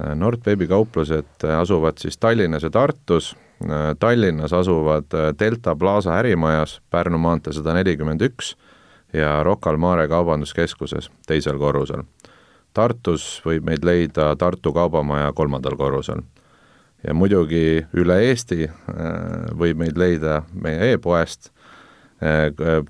Äh, 0.00 0.14
Nordbaby 0.14 0.66
kauplused 0.66 1.44
asuvad 1.60 2.00
siis 2.00 2.16
Tallinnas 2.18 2.62
ja 2.62 2.70
Tartus 2.70 3.34
Äh, 3.64 3.96
Tallinnas 3.98 4.52
asuvad 4.52 5.04
äh, 5.14 5.34
Delta 5.38 5.76
Plaza 5.76 6.18
ärimajas 6.18 6.82
Pärnu 6.90 7.18
maantee 7.18 7.54
sada 7.56 7.72
nelikümmend 7.72 8.20
üks 8.20 8.52
ja 9.16 9.42
Rocca 9.42 9.70
al 9.72 9.78
Mare 9.80 10.04
kaubanduskeskuses 10.12 11.08
teisel 11.26 11.56
korrusel. 11.58 12.02
Tartus 12.76 13.40
võib 13.44 13.64
meid 13.66 13.84
leida 13.84 14.34
Tartu 14.36 14.72
Kaubamaja 14.76 15.32
kolmandal 15.32 15.78
korrusel. 15.80 16.20
ja 17.06 17.14
muidugi 17.14 17.86
üle 17.96 18.20
Eesti 18.28 18.68
äh, 18.68 18.76
võib 19.56 19.80
meid 19.80 19.98
leida 19.98 20.42
meie 20.52 20.92
e-poest, 20.92 21.52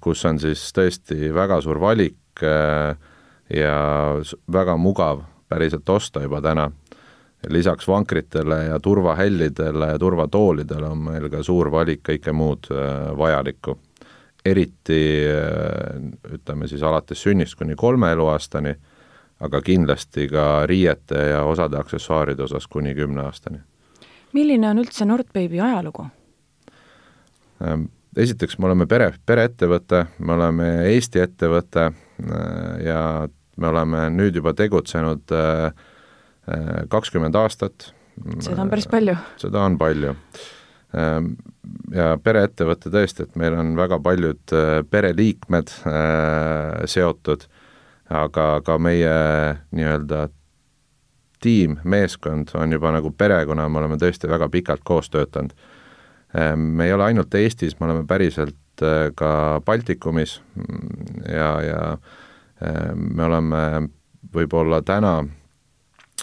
kus 0.01 0.21
on 0.25 0.39
siis 0.39 0.61
tõesti 0.71 1.33
väga 1.35 1.57
suur 1.59 1.81
valik 1.83 2.43
ja 3.51 3.79
väga 4.55 4.77
mugav 4.79 5.25
päriselt 5.51 5.89
osta 5.91 6.23
juba 6.23 6.39
täna 6.43 6.69
lisaks 7.49 7.89
vankritele 7.89 8.65
ja 8.65 8.81
turvahällidele 8.81 9.87
ja 9.87 9.99
turvatoolidele 9.99 10.87
on 10.87 10.99
meil 10.99 11.29
ka 11.31 11.43
suur 11.43 11.71
valik 11.71 12.03
kõike 12.09 12.33
muud 12.33 12.71
äh, 12.71 13.13
vajalikku. 13.19 13.79
eriti 14.47 15.27
äh, 15.27 16.35
ütleme 16.35 16.69
siis 16.69 16.83
alates 16.83 17.23
sünnist 17.23 17.57
kuni 17.59 17.75
kolme 17.77 18.13
eluaastani, 18.13 18.75
aga 19.41 19.61
kindlasti 19.63 20.29
ka 20.33 20.67
riiete 20.67 21.27
ja 21.31 21.43
osade 21.45 21.79
aksessuaaride 21.79 22.43
osas 22.43 22.67
kuni 22.67 22.95
kümne 22.95 23.27
aastani. 23.27 23.59
milline 24.33 24.69
on 24.69 24.79
üldse 24.79 25.05
Nordbaby 25.05 25.61
ajalugu? 25.61 26.07
Ähm, 27.65 27.89
esiteks, 28.17 28.59
me 28.59 28.67
oleme 28.67 28.87
pere, 28.87 29.13
pereettevõte, 29.27 30.07
me 30.19 30.33
oleme 30.33 30.71
Eesti 30.93 31.21
ettevõte 31.25 31.87
äh, 31.87 31.95
ja 32.85 33.29
me 33.57 33.69
oleme 33.69 34.09
nüüd 34.13 34.37
juba 34.37 34.53
tegutsenud 34.57 35.33
äh, 35.33 35.73
kakskümmend 36.89 37.35
aastat. 37.37 37.93
seda 38.41 38.63
on 38.63 38.71
päris 38.71 38.87
palju. 38.91 39.17
seda 39.41 39.65
on 39.65 39.79
palju. 39.79 40.15
Ehm, 40.97 41.33
ja 41.95 42.15
pereettevõte 42.23 42.93
tõesti, 42.93 43.27
et 43.27 43.39
meil 43.39 43.57
on 43.59 43.75
väga 43.79 43.99
paljud 44.03 44.55
äh, 44.55 44.81
pereliikmed 44.91 45.73
äh, 45.89 46.85
seotud, 46.89 47.49
aga 48.11 48.61
ka 48.65 48.79
meie 48.79 49.15
nii-öelda 49.75 50.29
tiim, 51.43 51.79
meeskond 51.85 52.53
on 52.55 52.73
juba 52.73 52.93
nagu 52.95 53.11
pere, 53.11 53.41
kuna 53.47 53.69
me 53.69 53.81
oleme 53.83 53.99
tõesti 54.01 54.29
väga 54.31 54.49
pikalt 54.49 54.85
koos 54.85 55.11
töötanud. 55.11 55.53
Ehm, 56.35 56.71
me 56.79 56.87
ei 56.87 56.93
ole 56.93 57.11
ainult 57.11 57.35
Eestis, 57.35 57.79
me 57.81 57.87
oleme 57.87 58.07
päriselt 58.07 58.83
äh, 58.83 59.11
ka 59.15 59.61
Baltikumis 59.65 60.41
mm, 60.55 61.27
ja, 61.33 61.51
ja 61.63 61.83
ehm, 62.63 63.11
me 63.17 63.27
oleme 63.27 63.65
võib-olla 64.35 64.83
täna 64.83 65.21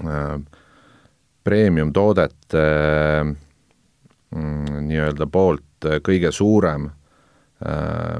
Äh, 0.01 0.41
premium-toodete 1.43 2.63
mm, 4.35 4.79
nii-öelda 4.87 5.27
poolt 5.29 5.85
kõige 6.01 6.31
suurem 6.33 6.87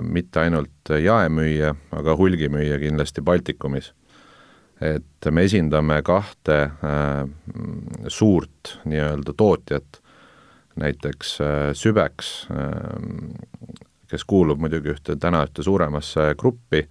mitte 0.01 0.39
ainult 0.39 0.91
jaemüüja, 1.03 1.73
aga 1.91 2.13
hulgimüüja 2.15 2.77
kindlasti 2.79 3.21
Baltikumis. 3.21 3.93
et 4.81 5.27
me 5.31 5.43
esindame 5.43 6.01
kahte 6.03 6.55
äh, 6.63 7.27
suurt 8.07 8.77
nii-öelda 8.85 9.33
tootjat, 9.37 9.99
näiteks 10.75 11.37
Sübex, 11.77 12.47
kes 14.09 14.23
kuulub 14.25 14.59
muidugi 14.59 14.89
ühte, 14.95 15.15
täna 15.15 15.43
ühte 15.45 15.63
suuremasse 15.63 16.33
gruppi, 16.37 16.81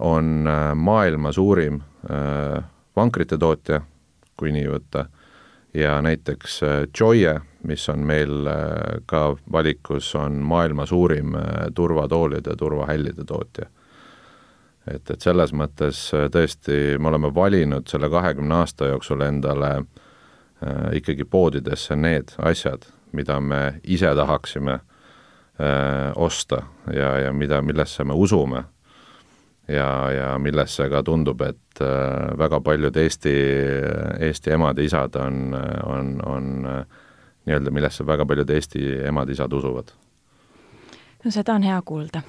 on 0.00 0.46
maailma 0.78 1.32
suurim 1.32 1.80
vankrite 2.96 3.38
tootja 3.38 3.80
kui 4.42 4.52
nii 4.54 4.68
võtta, 4.70 5.06
ja 5.74 5.96
näiteks 6.04 6.62
äh, 6.66 6.82
Joye, 7.00 7.40
mis 7.64 7.88
on 7.88 8.06
meil 8.06 8.48
ka 9.06 9.36
valikus, 9.52 10.14
on 10.18 10.40
maailma 10.42 10.86
suurim 10.86 11.36
turvatoolide, 11.74 12.56
turvahällide 12.58 13.24
tootja 13.24 13.68
et, 14.90 15.10
et 15.10 15.20
selles 15.20 15.52
mõttes 15.54 16.08
äh, 16.16 16.26
tõesti 16.32 16.98
me 16.98 17.10
oleme 17.12 17.32
valinud 17.34 17.88
selle 17.90 18.10
kahekümne 18.12 18.62
aasta 18.62 18.90
jooksul 18.92 19.22
endale 19.26 19.72
äh, 19.78 20.96
ikkagi 20.98 21.24
poodidesse 21.24 21.96
need 21.96 22.34
asjad, 22.42 22.86
mida 23.12 23.38
me 23.40 23.62
ise 23.84 24.10
tahaksime 24.16 24.78
äh, 24.78 26.10
osta 26.16 26.64
ja, 26.92 27.16
ja 27.26 27.32
mida, 27.32 27.62
millesse 27.62 28.04
me 28.04 28.14
usume. 28.14 28.64
ja, 29.68 30.10
ja 30.10 30.38
millesse 30.38 30.88
ka 30.90 31.02
tundub, 31.02 31.40
et 31.40 31.80
äh, 31.80 32.38
väga 32.38 32.60
paljud 32.60 32.96
Eesti, 32.96 33.36
Eesti 34.20 34.50
emad-isad 34.50 35.16
on, 35.16 35.54
on, 35.86 36.20
on 36.26 36.66
äh, 36.66 36.84
nii-öelda, 37.46 37.70
millesse 37.70 38.06
väga 38.06 38.26
paljud 38.26 38.50
Eesti 38.50 38.84
emad-isad 39.08 39.52
usuvad. 39.52 39.92
no 41.24 41.30
seda 41.30 41.54
on 41.54 41.62
hea 41.62 41.82
kuulda 41.84 42.22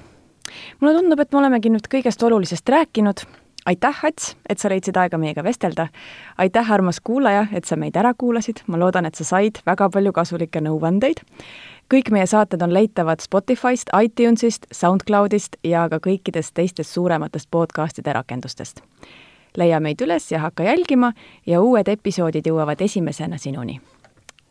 mulle 0.80 1.00
tundub, 1.00 1.20
et 1.20 1.32
me 1.32 1.40
olemegi 1.40 1.72
nüüd 1.72 1.88
kõigest 1.90 2.22
olulisest 2.22 2.68
rääkinud. 2.68 3.24
aitäh, 3.66 4.00
Ats, 4.04 4.36
et 4.48 4.58
sa 4.58 4.68
leidsid 4.68 4.96
aega 4.96 5.18
meiega 5.18 5.44
vestelda. 5.44 5.88
aitäh, 6.38 6.72
armas 6.72 7.00
kuulaja, 7.00 7.46
et 7.52 7.64
sa 7.64 7.76
meid 7.76 7.96
ära 7.96 8.14
kuulasid. 8.18 8.62
ma 8.66 8.78
loodan, 8.78 9.06
et 9.06 9.14
sa 9.14 9.24
said 9.24 9.58
väga 9.66 9.90
palju 9.90 10.12
kasulikke 10.12 10.60
nõuandeid. 10.60 11.22
kõik 11.94 12.10
meie 12.10 12.26
saated 12.26 12.62
on 12.62 12.74
leitavad 12.74 13.20
Spotify'st, 13.20 13.90
iTunes'ist, 14.02 14.66
SoundCloud'ist 14.72 15.56
ja 15.64 15.88
ka 15.88 15.98
kõikidest 15.98 16.54
teistest 16.54 16.90
suurematest 16.90 17.50
podcast'ide 17.50 18.12
rakendustest. 18.12 18.80
leia 19.56 19.80
meid 19.80 20.00
üles 20.02 20.30
ja 20.32 20.38
hakka 20.38 20.62
jälgima 20.62 21.12
ja 21.46 21.60
uued 21.60 21.88
episoodid 21.88 22.46
jõuavad 22.46 22.80
esimesena 22.80 23.38
sinuni. 23.38 23.80